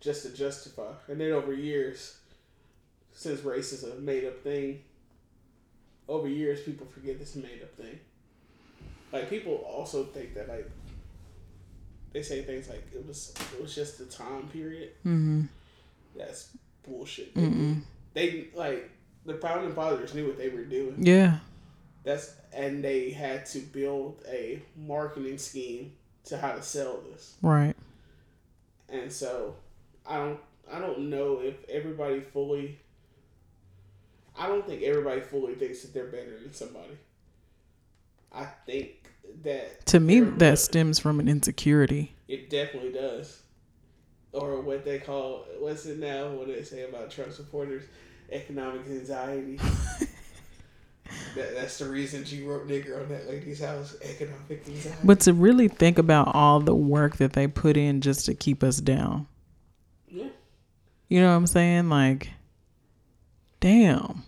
[0.00, 0.92] just to justify.
[1.08, 2.18] And then over years,
[3.12, 4.80] since race is a made up thing,
[6.08, 7.98] over years people forget this made up thing.
[9.12, 10.70] Like people also think that like
[12.12, 14.90] they say things like it was it was just the time period.
[15.00, 15.42] Mm-hmm.
[16.16, 16.50] That's
[16.86, 17.34] bullshit.
[17.34, 17.80] They,
[18.14, 18.90] they like
[19.24, 20.96] the founding fathers knew what they were doing.
[20.98, 21.38] Yeah.
[22.04, 25.92] That's and they had to build a marketing scheme
[26.24, 27.34] to how to sell this.
[27.42, 27.74] Right.
[28.88, 29.56] And so
[30.06, 30.40] I don't
[30.72, 32.78] I don't know if everybody fully
[34.38, 36.96] I don't think everybody fully thinks that they're better than somebody.
[38.32, 39.00] I think
[39.42, 42.14] that To me, that stems from an insecurity.
[42.28, 43.42] It definitely does.
[44.32, 46.28] Or what they call what's it now?
[46.28, 47.84] What do they say about Trump supporters?
[48.30, 49.56] Economic anxiety.
[51.34, 53.96] that, that's the reason she wrote nigger on that lady's house.
[54.02, 54.98] Economic anxiety.
[55.02, 58.62] But to really think about all the work that they put in just to keep
[58.62, 59.26] us down.
[60.08, 60.28] yeah.
[61.08, 61.88] You know what I'm saying?
[61.88, 62.30] Like,
[63.58, 64.22] damn.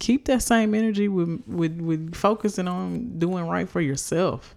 [0.00, 4.56] Keep that same energy with with with focusing on doing right for yourself.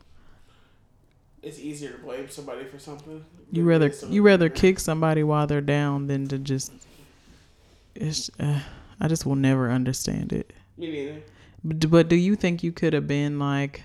[1.43, 3.23] It's easier to blame somebody for something.
[3.51, 6.71] You rather you rather for- kick somebody while they're down than to just.
[7.93, 8.31] It's.
[8.39, 8.61] Uh,
[8.99, 10.53] I just will never understand it.
[10.77, 11.21] Me neither.
[11.63, 13.83] But, but do you think you could have been like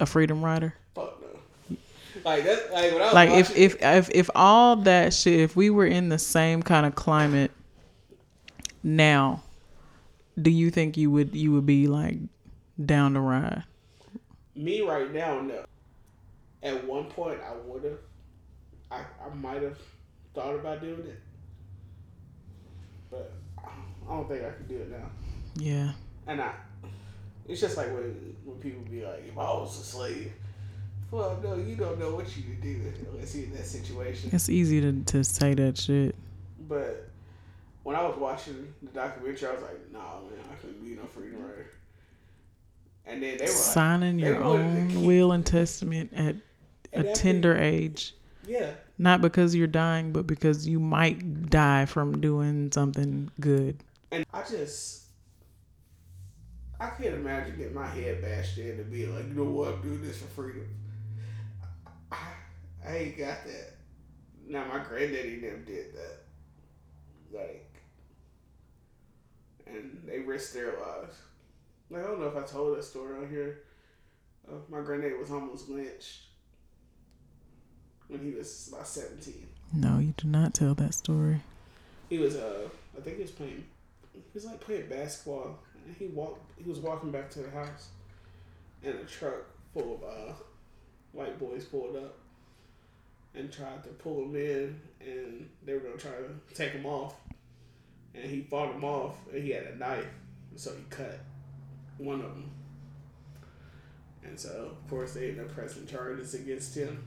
[0.00, 0.74] a freedom rider?
[0.94, 1.20] Fuck
[1.70, 1.76] no.
[2.24, 2.72] Like that.
[2.72, 5.86] Like when I was Like if if if if all that shit, if we were
[5.86, 7.52] in the same kind of climate
[8.82, 9.42] now,
[10.40, 12.18] do you think you would you would be like
[12.84, 13.64] down the ride?
[14.54, 15.64] Me right now, no.
[16.62, 17.98] At one point, I would have.
[18.90, 19.78] I, I might have
[20.34, 21.20] thought about doing it.
[23.10, 23.32] But
[23.66, 25.06] I don't think I could do it now.
[25.56, 25.92] Yeah.
[26.26, 26.52] And I.
[27.46, 30.32] It's just like when, when people be like, if I was a slave.
[31.10, 32.80] Well, no, you don't know what you could do
[33.10, 34.28] unless you're in that situation.
[34.32, 36.14] It's easy to, to say that shit.
[36.68, 37.08] But
[37.88, 41.04] when I was watching the documentary, I was like, nah, man, I couldn't be no
[41.06, 41.48] freedom mm-hmm.
[41.48, 41.70] rider.
[43.06, 46.36] And then they were Signing they your own will and testament at
[46.92, 48.14] And a that tender age.
[48.46, 48.72] yeah.
[48.98, 53.82] Not because you're dying, but because you might die from doing something good.
[54.10, 55.04] And I just,
[56.78, 59.80] I can't imagine getting my head bashed in and being like, you know what, I'm
[59.80, 60.68] doing this for freedom.
[62.12, 62.18] I,
[62.86, 63.76] I ain't got that.
[64.46, 66.18] Now my granddaddy never did that.
[67.32, 67.67] Like,
[69.72, 71.16] and they risked their lives.
[71.90, 73.60] Like, I don't know if I told that story on here.
[74.48, 76.20] Uh, my granddaddy was almost lynched
[78.08, 79.46] when he was about seventeen.
[79.72, 81.40] No, you do not tell that story.
[82.08, 83.64] He was uh I think he was playing
[84.14, 87.88] he was like playing basketball and he walked he was walking back to the house
[88.82, 89.44] and a truck
[89.74, 90.32] full of uh
[91.12, 92.16] white boys pulled up
[93.34, 97.14] and tried to pull him in and they were gonna try to take him off
[98.14, 100.06] and he fought him off and he had a knife
[100.56, 101.20] so he cut
[101.98, 102.50] one of them
[104.28, 107.04] and so of course they ended up pressing charges against him.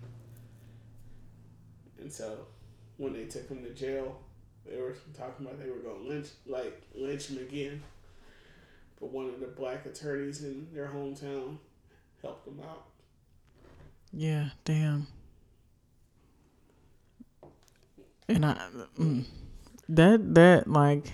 [2.00, 2.46] And so
[2.98, 4.20] when they took him to jail
[4.66, 7.84] they were talking about they were going to lynch like lynch him again.
[9.00, 11.58] But one of the black attorneys in their hometown
[12.22, 12.86] helped them out.
[14.14, 15.08] Yeah, damn.
[18.28, 18.68] And I,
[19.00, 19.24] mm,
[19.96, 21.14] that that like,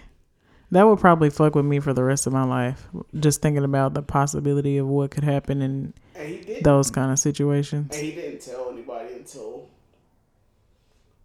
[0.71, 2.87] that would probably fuck with me for the rest of my life.
[3.19, 7.11] Just thinking about the possibility of what could happen in and he did those kind
[7.11, 7.95] of situations.
[7.95, 9.69] and he didn't tell anybody until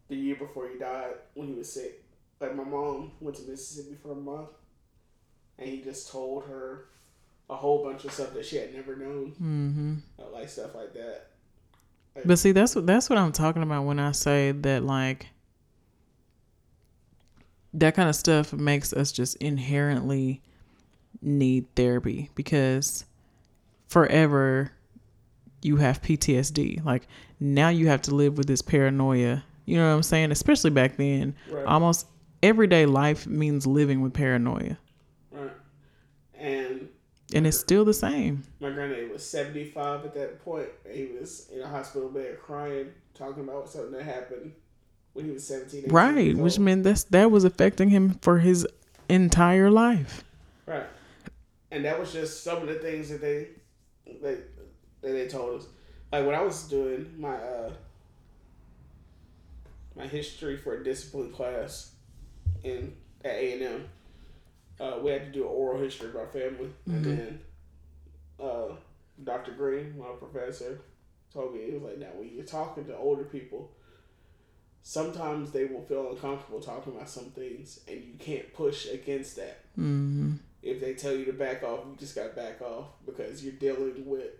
[0.08, 2.02] the year before he died when he was sick
[2.40, 4.48] like my mom went to mississippi for a month
[5.58, 6.84] and he just told her
[7.48, 9.94] a whole bunch of stuff that she had never known Mm-hmm.
[10.34, 11.28] like stuff like that
[12.26, 15.28] But see, that's what that's what I'm talking about when I say that like
[17.74, 20.42] that kind of stuff makes us just inherently
[21.20, 23.04] need therapy because
[23.88, 24.72] forever
[25.62, 26.84] you have PTSD.
[26.84, 27.06] Like
[27.40, 29.44] now you have to live with this paranoia.
[29.64, 30.32] You know what I'm saying?
[30.32, 31.64] Especially back then, Right.
[31.66, 32.06] almost
[32.42, 34.76] everyday life means living with paranoia,
[35.30, 35.50] Right.
[36.34, 36.88] And
[37.34, 38.42] and it's still the same.
[38.60, 40.68] my granddad was 75 at that point.
[40.92, 44.52] He was in a hospital bed crying, talking about something that happened
[45.12, 45.80] when he was 17.
[45.80, 48.66] 18 Right, which meant that's that was affecting him for his
[49.08, 50.24] entire life.
[50.66, 50.86] Right.
[51.70, 53.48] And that was just some of the things that they
[54.06, 54.36] they
[55.00, 55.66] that they told us.
[56.10, 57.72] Like when I was doing my uh
[59.96, 61.92] my history for a discipline class
[62.64, 62.94] in
[63.24, 63.88] at A and M,
[64.80, 67.40] uh, we had to do an oral history of our family, and then
[68.42, 68.74] uh,
[69.22, 69.52] Dr.
[69.52, 70.80] Green, my professor,
[71.32, 73.70] told me he was like, "Now when you're talking to older people."
[74.82, 79.60] Sometimes they will feel uncomfortable talking about some things, and you can't push against that
[79.76, 83.44] hmm if they tell you to back off, you just got to back off because
[83.44, 84.30] you're dealing with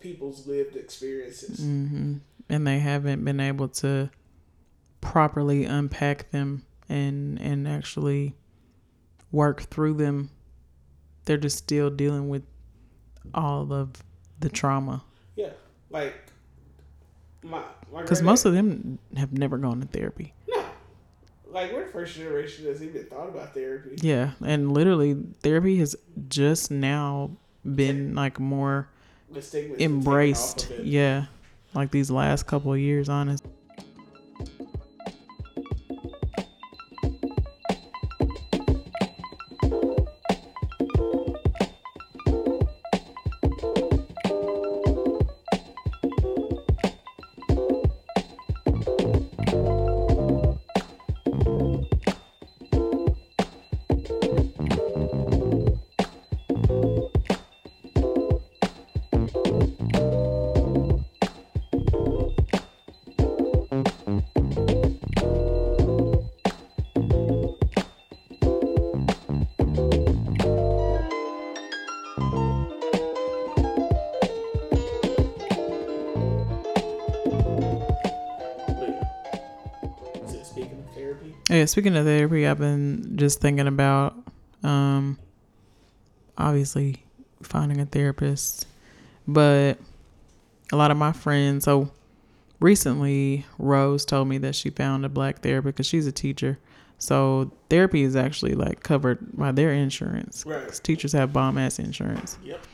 [0.00, 1.58] people's lived experiences.
[1.58, 4.10] hmm And they haven't been able to
[5.00, 8.34] properly unpack them and and actually
[9.32, 10.30] work through them.
[11.24, 12.44] They're just still dealing with
[13.34, 13.92] all of
[14.40, 15.02] the trauma
[15.36, 15.50] Yeah,
[15.90, 16.14] like
[17.42, 17.62] my
[17.96, 20.32] because most of them have never gone to therapy.
[20.48, 20.64] no,
[21.50, 23.96] like we're the first generation that's even thought about therapy.
[24.00, 25.96] Yeah, and literally therapy has
[26.28, 27.30] just now
[27.64, 28.88] been like more
[29.32, 30.70] The stigma has been taken off embraced.
[30.70, 30.78] of.
[30.86, 31.26] Yeah,
[31.74, 33.44] like these last couple of years, honest.
[81.58, 84.14] Yeah, speaking of therapy, I've been just thinking about
[84.62, 85.18] um
[86.36, 87.02] obviously
[87.42, 88.64] finding a therapist.
[89.26, 89.78] But
[90.72, 91.90] a lot of my friends so
[92.60, 96.60] recently Rose told me that she found a black therapist because she's a teacher.
[96.98, 100.46] So therapy is actually like covered by their insurance.
[100.46, 100.72] Right.
[100.84, 102.38] Teachers have bomb ass insurance.
[102.44, 102.64] Yep.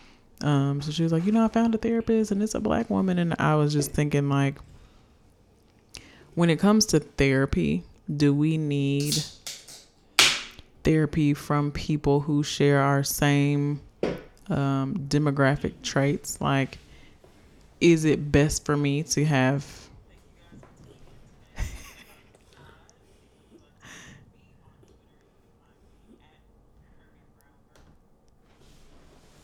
[0.43, 2.91] Um, so she was like, you know, I found a therapist and it's a black
[2.91, 3.19] woman.
[3.19, 4.57] And I was just thinking, like,
[6.35, 9.17] when it comes to therapy, do we need
[10.83, 13.81] therapy from people who share our same
[14.49, 16.41] um, demographic traits?
[16.41, 16.79] Like,
[17.81, 19.67] is it best for me to have.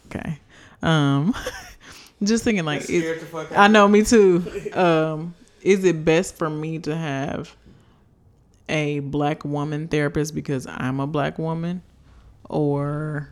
[0.07, 0.39] okay.
[0.83, 1.35] Um,
[2.23, 4.45] just thinking, like, is, scared the fuck out I know, me too.
[4.75, 7.55] Um, is it best for me to have
[8.71, 11.83] a black woman therapist because I'm a black woman,
[12.49, 13.31] or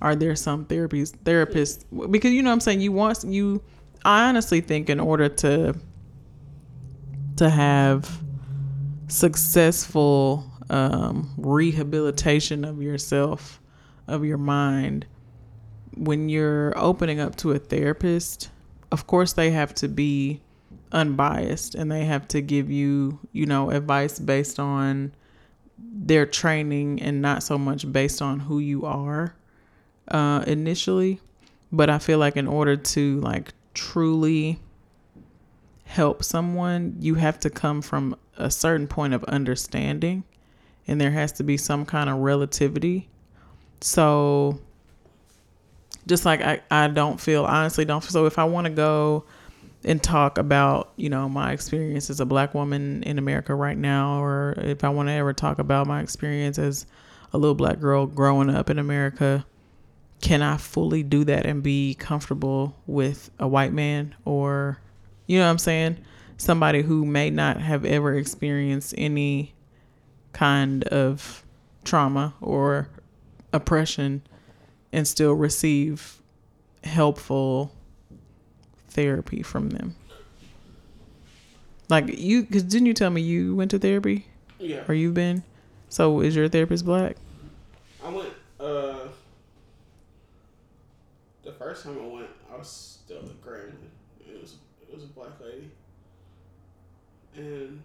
[0.00, 3.62] are there some therapies therapists because you know what I'm saying you want you?
[4.04, 5.74] I honestly think in order to
[7.36, 8.22] to have
[9.08, 13.60] successful um, rehabilitation of yourself,
[14.08, 15.06] of your mind,
[15.96, 18.50] when you're opening up to a therapist,
[18.90, 20.40] of course they have to be
[20.92, 25.12] unbiased and they have to give you, you know, advice based on
[25.78, 29.34] their training and not so much based on who you are
[30.08, 31.20] uh initially.
[31.72, 34.58] But I feel like in order to like truly
[35.84, 40.24] help someone, you have to come from a certain point of understanding
[40.86, 43.08] and there has to be some kind of relativity.
[43.80, 44.60] So
[46.06, 49.24] just like I, I don't feel honestly don't so if I want to go
[49.84, 54.22] and talk about you know my experience as a black woman in America right now
[54.22, 56.86] or if I want to ever talk about my experience as
[57.32, 59.44] a little black girl growing up in America
[60.22, 64.14] can I fully do that and be comfortable with a white man?
[64.24, 64.78] Or
[65.26, 65.98] you know what I'm saying?
[66.38, 69.52] Somebody who may not have ever experienced any
[70.32, 71.44] kind of
[71.84, 72.88] trauma or
[73.52, 74.22] oppression
[74.92, 76.22] and still receive
[76.84, 77.74] helpful
[78.92, 79.94] therapy from them.
[81.88, 84.26] Like you, because didn't you tell me you went to therapy?
[84.58, 84.84] Yeah.
[84.88, 85.42] or you've been.
[85.88, 87.16] So is your therapist black?
[88.04, 88.28] I went.
[88.60, 89.08] Uh,
[91.42, 92.68] the first time I went, I was
[93.04, 93.90] still at Grambling.
[94.26, 95.68] It was it was a black lady,
[97.36, 97.82] and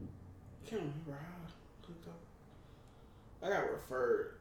[0.00, 2.18] I can't remember how I hooked up.
[3.42, 4.34] I got referred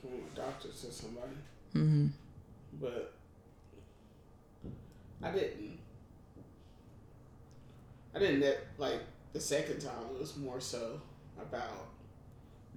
[0.00, 1.32] from a doctor to somebody,
[1.74, 2.06] Mm-hmm.
[2.80, 3.12] but
[5.22, 5.78] I didn't.
[8.14, 9.00] I didn't net, like
[9.32, 10.04] the second time.
[10.14, 11.00] It was more so
[11.40, 11.88] about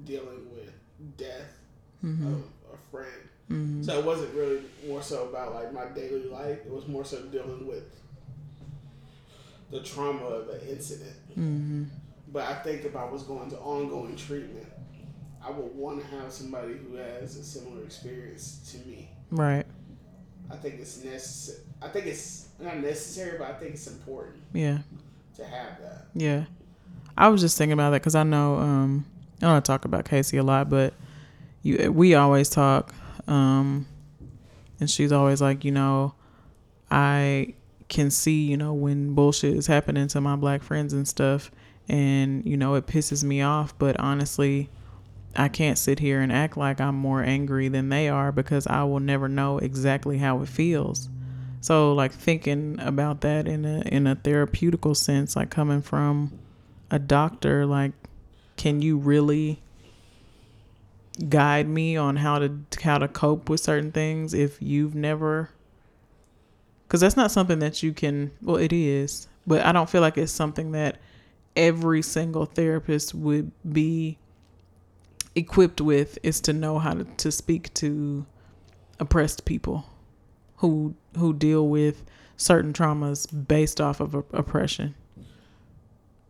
[0.04, 0.72] dealing with
[1.18, 1.60] death
[2.04, 2.28] Mm-hmm.
[2.28, 3.30] of a friend.
[3.50, 3.84] Mm-hmm.
[3.84, 6.60] So it wasn't really more so about like my daily life.
[6.66, 7.86] It was more so dealing with
[9.72, 11.16] the trauma of an incident.
[11.32, 11.84] Mm-hmm.
[12.34, 14.68] But I think if I was going to ongoing treatment,
[15.42, 19.10] I would want to have somebody who has a similar experience to me.
[19.32, 19.66] Right.
[20.52, 21.60] I think it's necessary.
[21.84, 24.80] I think it's not necessary, but I think it's important Yeah.
[25.38, 26.06] to have that.
[26.16, 26.46] Yeah.
[27.18, 29.06] I was just thinking about that because I know um,
[29.42, 30.94] I don't talk about Casey a lot, but
[31.62, 32.94] you we always talk,
[33.28, 33.86] um,
[34.80, 36.14] and she's always like, you know,
[36.90, 37.54] I
[37.90, 41.52] can see, you know, when bullshit is happening to my black friends and stuff,
[41.88, 43.78] and you know, it pisses me off.
[43.78, 44.70] But honestly,
[45.36, 48.84] I can't sit here and act like I'm more angry than they are because I
[48.86, 51.10] will never know exactly how it feels.
[51.64, 56.38] So like thinking about that in a in a therapeutical sense, like coming from
[56.92, 57.94] a doctor, like
[58.58, 59.62] can you really
[61.30, 65.52] guide me on how to how to cope with certain things if you've never
[66.86, 70.18] because that's not something that you can well it is but i don't feel like
[70.18, 70.98] it's something that
[71.56, 74.18] every single therapist would be
[75.36, 78.26] equipped with is to know how to, to speak to
[79.00, 79.86] oppressed people
[80.58, 82.04] who who deal with
[82.38, 84.96] certain traumas based off of oppression?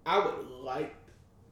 [0.06, 0.96] I would like,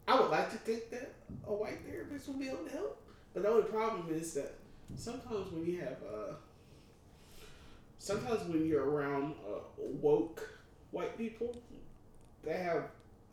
[0.08, 1.14] I would like to think that
[1.48, 3.02] a white therapist would be able to help,
[3.34, 4.54] but the only problem is that
[4.96, 6.34] sometimes when you have, uh,
[7.98, 10.50] sometimes when you're around uh, woke
[10.92, 11.56] white people,
[12.44, 12.84] they have,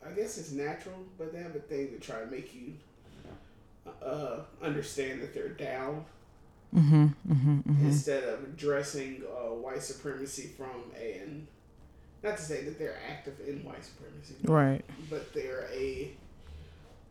[0.05, 2.73] I guess it's natural, but they have a thing to try to make you
[4.03, 6.05] uh, understand that they're down
[6.75, 7.85] mm-hmm, mm-hmm, mm-hmm.
[7.85, 11.47] instead of addressing uh, white supremacy from an
[12.23, 16.11] not to say that they're active in white supremacy, right but they're a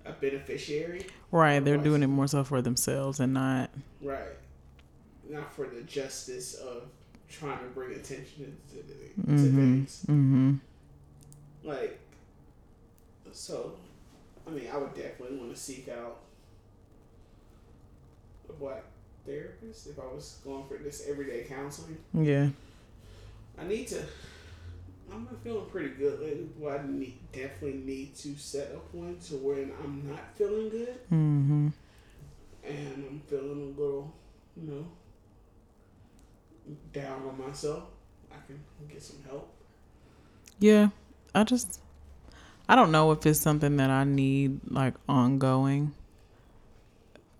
[0.06, 3.68] a beneficiary, Right, they're doing it more so for themselves and not.
[4.00, 4.36] right?
[5.28, 6.84] Not for the justice of
[7.28, 9.56] trying to bring attention to, the, to Mm-hmm.
[9.56, 10.06] things.
[10.09, 10.54] Mm-hmm.
[11.64, 11.98] Like,
[13.32, 13.74] so,
[14.46, 16.20] I mean, I would definitely want to seek out
[18.48, 18.84] a black
[19.29, 21.99] therapist if I was going for this everyday counseling.
[22.14, 22.49] Yeah.
[23.61, 24.03] I need to.
[25.12, 29.18] I'm not feeling pretty good lately, but I need, definitely need to set up one
[29.29, 31.68] to when I'm not feeling good Mm-hmm.
[32.64, 34.12] and I'm feeling a little,
[34.57, 34.87] you know,
[36.93, 37.85] down on myself.
[38.31, 39.51] I can get some help.
[40.59, 40.89] Yeah.
[41.35, 41.81] I just.
[42.68, 45.95] I don't know if it's something that I need like ongoing.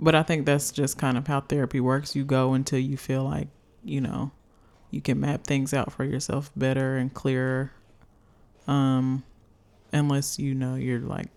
[0.01, 2.15] But I think that's just kind of how therapy works.
[2.15, 3.49] You go until you feel like,
[3.85, 4.31] you know,
[4.91, 7.73] you can map things out for yourself better and clearer.
[8.67, 9.25] Um
[9.91, 11.29] unless you know you're like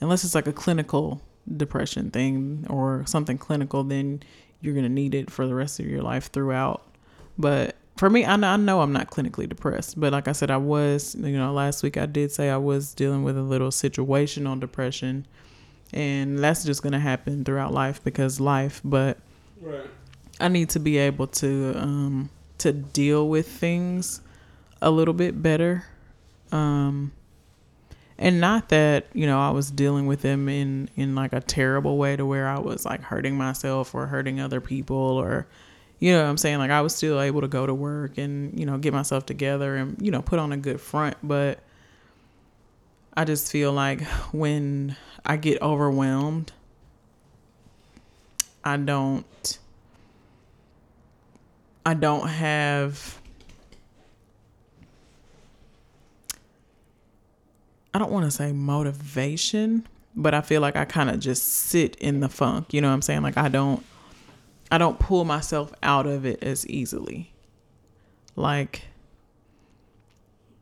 [0.00, 1.20] unless it's like a clinical
[1.54, 4.22] depression thing or something clinical then
[4.60, 6.82] you're going to need it for the rest of your life throughout.
[7.36, 10.50] But for me, I know, I know I'm not clinically depressed, but like I said,
[10.50, 13.70] I was, you know, last week I did say I was dealing with a little
[13.70, 15.26] situational depression,
[15.92, 19.18] and that's just going to happen throughout life because life, but
[19.60, 19.90] Right.
[20.40, 24.20] I need to be able to um to deal with things
[24.80, 25.84] a little bit better.
[26.52, 27.12] Um
[28.20, 31.96] and not that, you know, I was dealing with them in in like a terrible
[31.98, 35.46] way to where I was like hurting myself or hurting other people or
[36.00, 36.58] you know what I'm saying?
[36.58, 39.74] Like I was still able to go to work and, you know, get myself together
[39.74, 41.58] and, you know, put on a good front, but
[43.18, 44.02] I just feel like
[44.32, 44.94] when
[45.26, 46.52] I get overwhelmed,
[48.62, 49.58] I don't
[51.84, 53.20] I don't have
[57.92, 61.96] I don't want to say motivation, but I feel like I kind of just sit
[61.96, 63.22] in the funk, you know what I'm saying?
[63.22, 63.84] Like I don't
[64.70, 67.32] I don't pull myself out of it as easily.
[68.36, 68.82] Like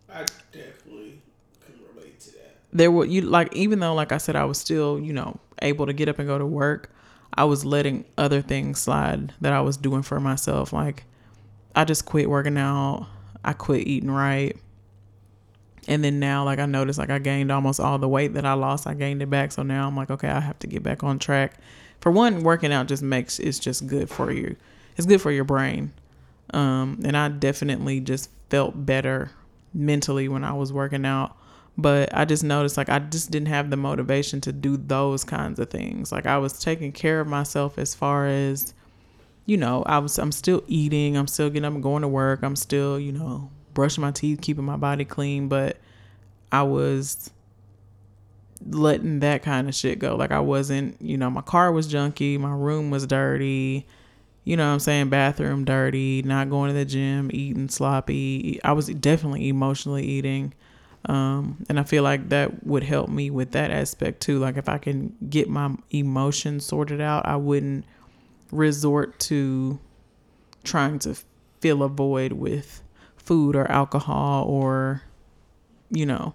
[0.09, 1.21] I definitely
[1.67, 2.56] can relate to that.
[2.73, 5.87] There were you like even though like I said I was still, you know, able
[5.87, 6.91] to get up and go to work,
[7.35, 10.73] I was letting other things slide that I was doing for myself.
[10.73, 11.05] Like
[11.75, 13.07] I just quit working out.
[13.45, 14.57] I quit eating right.
[15.89, 18.55] And then now, like I noticed, like I gained almost all the weight that I
[18.55, 18.87] lost.
[18.87, 19.53] I gained it back.
[19.53, 21.55] So now I'm like, okay, I have to get back on track.
[22.01, 24.57] For one, working out just makes it's just good for you.
[24.97, 25.93] It's good for your brain.
[26.53, 29.31] Um, and I definitely just felt better
[29.75, 31.37] mentally when I was working out.
[31.79, 35.59] But I just noticed like I just didn't have the motivation to do those kinds
[35.59, 36.11] of things.
[36.11, 38.72] Like I was taking care of myself as far as,
[39.45, 42.43] you know, I was I'm still eating, I'm still getting up and going to work,
[42.43, 45.77] I'm still, you know, brushing my teeth, keeping my body clean, but
[46.51, 47.31] I was
[48.66, 50.16] letting that kind of shit go.
[50.16, 53.87] Like I wasn't, you know, my car was junky, my room was dirty,
[54.45, 58.61] you know what I'm saying, bathroom dirty, not going to the gym, eating sloppy.
[58.64, 60.55] I was definitely emotionally eating.
[61.07, 64.39] Um, and I feel like that would help me with that aspect too.
[64.39, 67.85] Like if I can get my emotions sorted out, I wouldn't
[68.51, 69.79] resort to
[70.65, 71.17] trying to
[71.61, 72.83] fill a void with
[73.17, 75.03] food or alcohol or,
[75.91, 76.35] you know,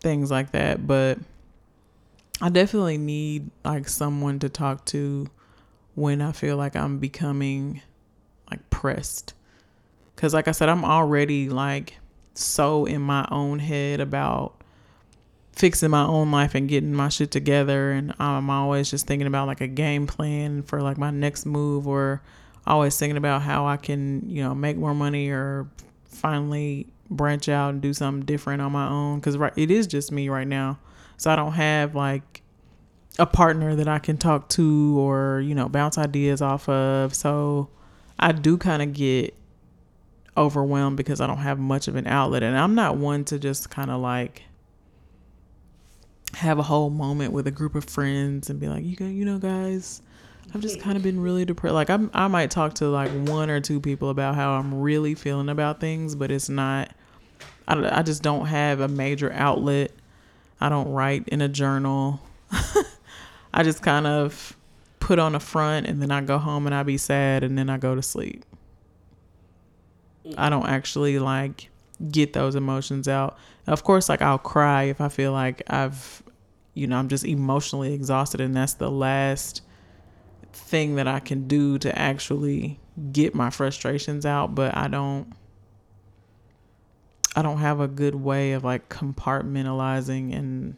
[0.00, 0.86] things like that.
[0.86, 1.18] But
[2.40, 5.28] I definitely need like someone to talk to
[5.94, 7.82] when I feel like I'm becoming
[8.50, 9.34] like pressed.
[10.16, 11.98] Cause like I said, I'm already like
[12.34, 14.60] so in my own head about
[15.52, 19.46] fixing my own life and getting my shit together and I'm always just thinking about
[19.46, 22.22] like a game plan for like my next move or
[22.66, 25.68] always thinking about how I can, you know, make more money or
[26.06, 30.10] finally branch out and do something different on my own cuz right it is just
[30.10, 30.78] me right now.
[31.16, 32.42] So I don't have like
[33.18, 37.14] a partner that I can talk to or, you know, bounce ideas off of.
[37.14, 37.68] So
[38.18, 39.34] I do kind of get
[40.36, 42.42] overwhelmed because I don't have much of an outlet.
[42.42, 44.42] And I'm not one to just kind of like
[46.34, 49.38] have a whole moment with a group of friends and be like, you you know,
[49.38, 50.02] guys,
[50.52, 51.74] I've just kind of been really depressed.
[51.74, 55.14] Like I'm, I might talk to like one or two people about how I'm really
[55.14, 56.90] feeling about things, but it's not.
[57.66, 59.92] I, I just don't have a major outlet.
[60.60, 62.20] I don't write in a journal.
[63.54, 64.56] I just kind of
[65.00, 67.70] put on a front and then I go home and I be sad and then
[67.70, 68.44] I go to sleep.
[70.36, 71.70] I don't actually like
[72.10, 73.38] get those emotions out.
[73.66, 76.22] Of course, like I'll cry if I feel like I've,
[76.74, 79.62] you know, I'm just emotionally exhausted and that's the last
[80.52, 82.78] thing that I can do to actually
[83.12, 85.32] get my frustrations out, but I don't
[87.36, 90.76] I don't have a good way of like compartmentalizing and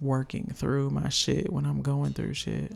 [0.00, 2.72] working through my shit when I'm going through shit.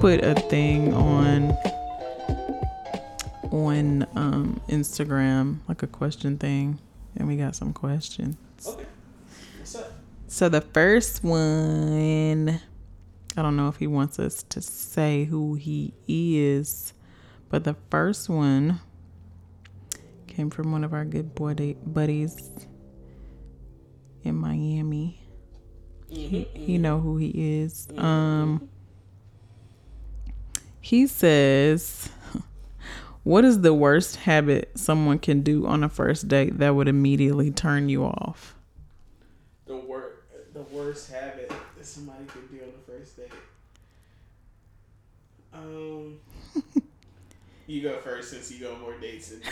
[0.00, 1.50] Put a thing on
[3.50, 6.78] on um Instagram, like a question thing,
[7.16, 8.36] and we got some questions.
[8.66, 8.86] Okay.
[10.26, 12.60] So the first one,
[13.36, 16.94] I don't know if he wants us to say who he is,
[17.50, 18.80] but the first one
[20.28, 22.48] came from one of our good buddy, buddies
[24.22, 25.20] in Miami.
[26.08, 27.88] He, he know who he is.
[27.98, 28.68] Um,
[30.80, 32.10] he says,
[33.22, 37.50] "What is the worst habit someone can do on a first date that would immediately
[37.50, 38.54] turn you off?"
[39.66, 43.32] The wor- the worst habit that somebody could do on the first date.
[45.52, 46.18] Um,
[47.66, 49.46] you go first since you go more dates than me.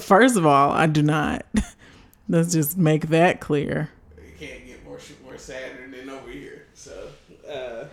[0.00, 1.46] First of all, I do not.
[2.28, 3.90] Let's just make that clear.
[4.16, 6.66] You can't get more more sadder than over here.
[6.74, 7.08] So,
[7.50, 7.86] uh,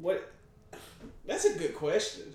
[0.00, 0.32] what?
[1.28, 2.34] That's a good question.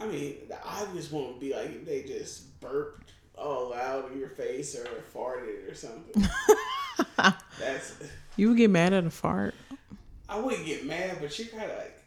[0.00, 4.18] I mean, the obvious one would be like if they just burped all loud in
[4.18, 6.28] your face or farted or something.
[7.60, 7.94] That's.
[8.36, 9.54] You would get mad at a fart.
[10.28, 12.02] I wouldn't get mad, but you're kind of like,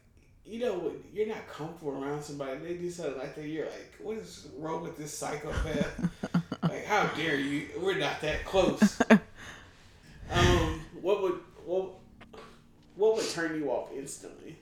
[0.45, 2.57] you know, when you're not comfortable around somebody.
[2.59, 3.47] They do something like that.
[3.47, 6.09] You're like, what is wrong with this psychopath?
[6.63, 7.69] like, how dare you?
[7.79, 9.01] We're not that close.
[10.29, 11.89] um, what would what
[12.95, 14.57] what would turn you off instantly?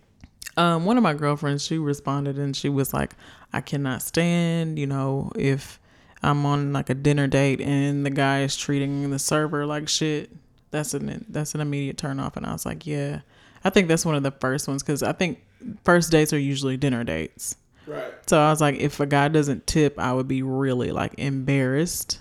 [0.57, 3.15] Um, one of my girlfriends, she responded and she was like,
[3.53, 5.79] I cannot stand, you know, if
[6.23, 10.29] I'm on like a dinner date and the guy is treating the server like shit,
[10.71, 12.37] that's an that's an immediate turn off.
[12.37, 13.21] And I was like, yeah,
[13.63, 15.41] I think that's one of the first ones because I think
[15.83, 17.55] first dates are usually dinner dates.
[17.87, 18.13] Right.
[18.27, 22.19] So I was like, if a guy doesn't tip, I would be really like embarrassed.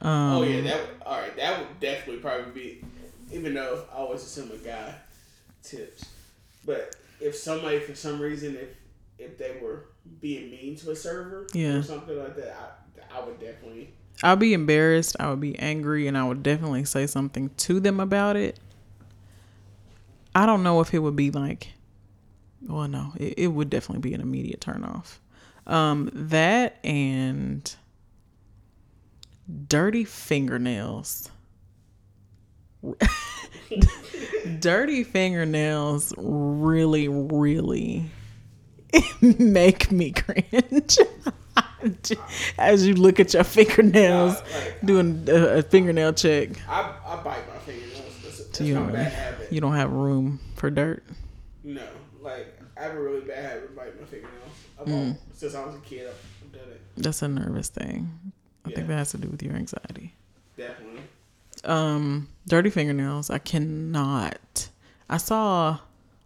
[0.00, 1.36] Um, oh yeah, that would, all right.
[1.36, 2.84] That would definitely probably be.
[3.32, 4.94] Even though I always assume a guy
[5.62, 6.04] tips,
[6.64, 8.68] but if somebody for some reason if
[9.18, 9.86] if they were
[10.20, 11.76] being mean to a server Yeah.
[11.78, 12.82] or something like that,
[13.12, 13.94] I, I would definitely.
[14.22, 15.16] I'd be embarrassed.
[15.20, 18.58] I would be angry, and I would definitely say something to them about it.
[20.34, 21.68] I don't know if it would be like,
[22.66, 25.20] well, no, it, it would definitely be an immediate turn off.
[25.66, 27.74] Um, that and
[29.68, 31.30] dirty fingernails.
[34.60, 38.10] dirty fingernails really, really
[39.20, 40.98] make me cringe.
[42.58, 47.46] As you look at your fingernails, like, doing a, a fingernail check, I, I bite
[47.48, 48.00] my fingernails.
[48.22, 49.52] That's, that's you my don't, bad habit.
[49.52, 51.04] you don't have room for dirt.
[51.62, 51.82] No,
[52.22, 54.40] like I have a really bad habit of biting my fingernails.
[54.80, 55.10] I've Mm.
[55.10, 56.80] al- since I was a kid, I've done it.
[56.96, 58.32] That's a nervous thing.
[58.64, 60.14] I think that has to do with your anxiety.
[60.56, 61.02] Definitely.
[61.66, 64.68] Um dirty fingernails i cannot.
[65.08, 65.78] I saw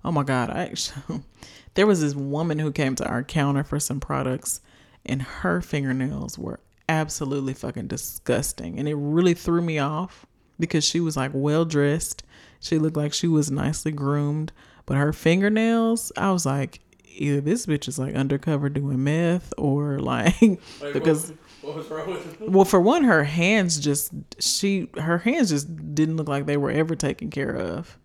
[0.04, 1.22] oh my god i actually
[1.74, 4.60] there was this woman who came to our counter for some products
[5.06, 8.78] and her fingernails were absolutely fucking disgusting.
[8.78, 10.26] And it really threw me off
[10.58, 12.24] because she was like well dressed
[12.60, 14.52] she looked like she was nicely groomed.
[14.86, 19.98] But her fingernails i was like either this bitch is like undercover doing meth or
[20.00, 20.60] like
[20.92, 22.52] because what, what was wrong with them?
[22.52, 26.70] well, for one, her hands just she her hands just didn't look like they were
[26.70, 27.98] ever taken care of.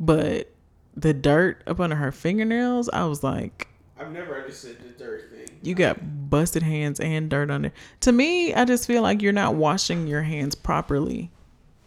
[0.00, 0.52] But
[0.96, 5.48] the dirt up under her fingernails, I was like, I've never understood the dirt thing.
[5.62, 7.72] you got busted hands and dirt under.
[8.00, 11.30] To me, I just feel like you're not washing your hands properly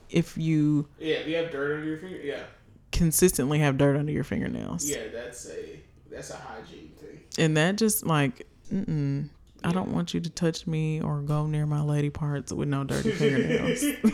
[0.09, 2.43] if you Yeah, if you have dirt under your finger, yeah,
[2.91, 4.89] consistently have dirt under your fingernails.
[4.89, 5.79] yeah, that's a
[6.09, 7.19] that's a hygiene thing.
[7.37, 9.29] And that just like, mm-mm,
[9.65, 12.83] I don't want you to touch me or go near my lady parts with no
[12.83, 13.83] dirty fingernails.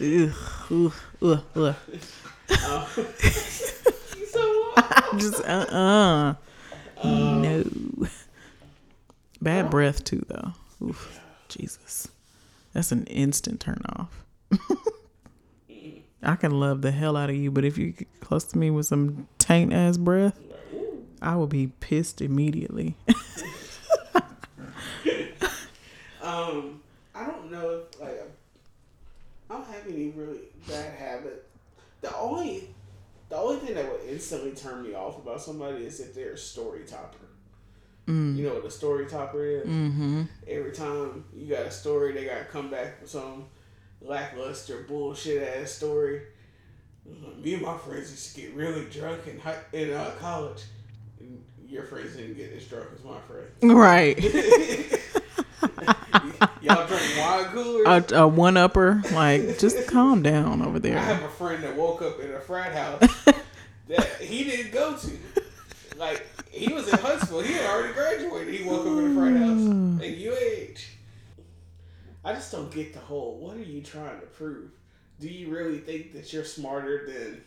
[0.00, 0.32] ugh,
[0.70, 1.74] ugh, ugh, ugh.
[2.52, 2.84] Uh,
[4.30, 5.18] so what?
[5.18, 6.34] just uh uh
[7.04, 7.64] no
[9.40, 10.52] bad breath too though
[10.84, 12.08] Oof, jesus
[12.72, 14.24] that's an instant turn off
[16.24, 18.68] i can love the hell out of you but if you get close to me
[18.68, 20.38] with some taint ass breath
[21.22, 22.96] i will be pissed immediately
[26.22, 26.80] Um,
[27.14, 28.20] I don't know if like
[29.50, 31.46] I don't have any really bad habit.
[32.00, 32.68] The only
[33.28, 36.38] the only thing that would instantly turn me off about somebody is if they're a
[36.38, 37.16] story topper.
[38.06, 39.68] You know what a story topper is?
[39.68, 43.44] mm-hmm Every time you got a story, they gotta come back with some
[44.00, 46.22] lackluster bullshit ass story.
[47.40, 50.62] Me and my friends used to get really drunk in high, in uh, college.
[51.20, 53.50] And your friends didn't get as drunk as my friends.
[53.62, 54.18] right
[56.62, 58.12] Y'all drink wine coolers.
[58.12, 60.98] a, a one upper like just calm down over there.
[60.98, 63.24] I have a friend that woke up in a frat house
[63.88, 65.10] that he didn't go to.
[65.98, 67.40] Like he was in Huntsville.
[67.42, 68.54] He had already graduated.
[68.54, 70.80] He woke up in a frat house at UH.
[72.24, 73.38] I just don't get the whole.
[73.38, 74.70] What are you trying to prove?
[75.20, 77.42] Do you really think that you're smarter than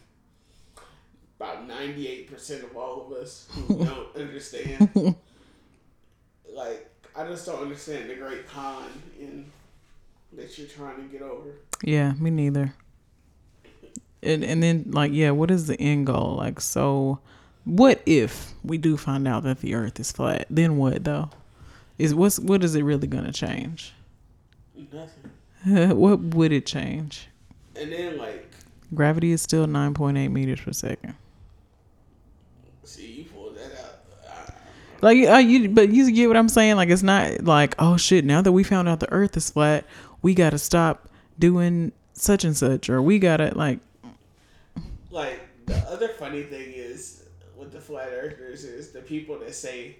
[1.39, 5.15] about ninety eight percent of all of us who don't understand?
[7.15, 8.85] I just don't understand the great con
[9.19, 9.45] in
[10.33, 11.49] that you're trying to get over.
[11.83, 12.73] Yeah, me neither.
[14.21, 16.35] And and then like yeah, what is the end goal?
[16.37, 17.19] Like so
[17.65, 20.47] what if we do find out that the earth is flat?
[20.49, 21.29] Then what though?
[21.97, 23.93] Is what's what is it really going to change?
[24.91, 25.31] Nothing.
[25.97, 27.27] what would it change?
[27.75, 28.53] And then like
[28.93, 31.15] Gravity is still 9.8 meters per second.
[32.83, 33.95] See, you pulled that out.
[34.29, 34.53] I,
[35.03, 36.77] Like uh, you but you get what I'm saying?
[36.77, 39.85] Like it's not like, oh shit, now that we found out the earth is flat,
[40.21, 43.79] we got to stop doing such and such or we got to like
[45.11, 47.23] like the other funny thing is
[47.57, 49.97] with the flat earthers is the people that say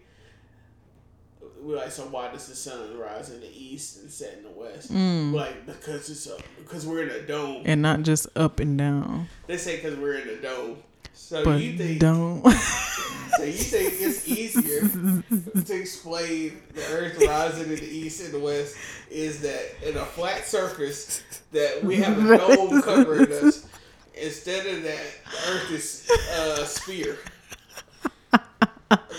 [1.62, 4.50] we're like, so why does the sun rise in the east and set in the
[4.52, 4.90] west?
[4.92, 7.64] Like because it's a, because we're in a dome.
[7.66, 9.28] and not just up and down.
[9.48, 10.78] They say because we're in a dome.
[11.14, 14.82] So But you think don't so you think it's easier
[15.62, 18.76] to explain the Earth rising in the east and the west
[19.10, 23.68] is that in a flat surface that we have a dome covering us
[24.16, 27.18] instead of that the Earth is a sphere.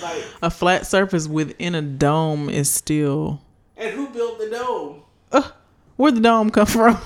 [0.02, 3.40] Like a flat surface within a dome is still
[3.76, 5.02] and who built the dome?
[5.96, 6.98] Where'd the dome come from?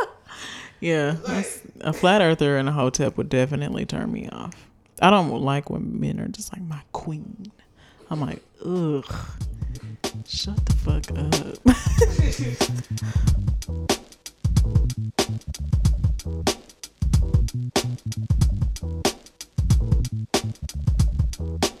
[0.80, 4.54] yeah, that's, a flat earther and a hotep would definitely turn me off.
[5.00, 7.50] I don't like when men are just like my queen.
[8.10, 9.04] I'm like, ugh.
[10.26, 11.60] Shut the fuck up.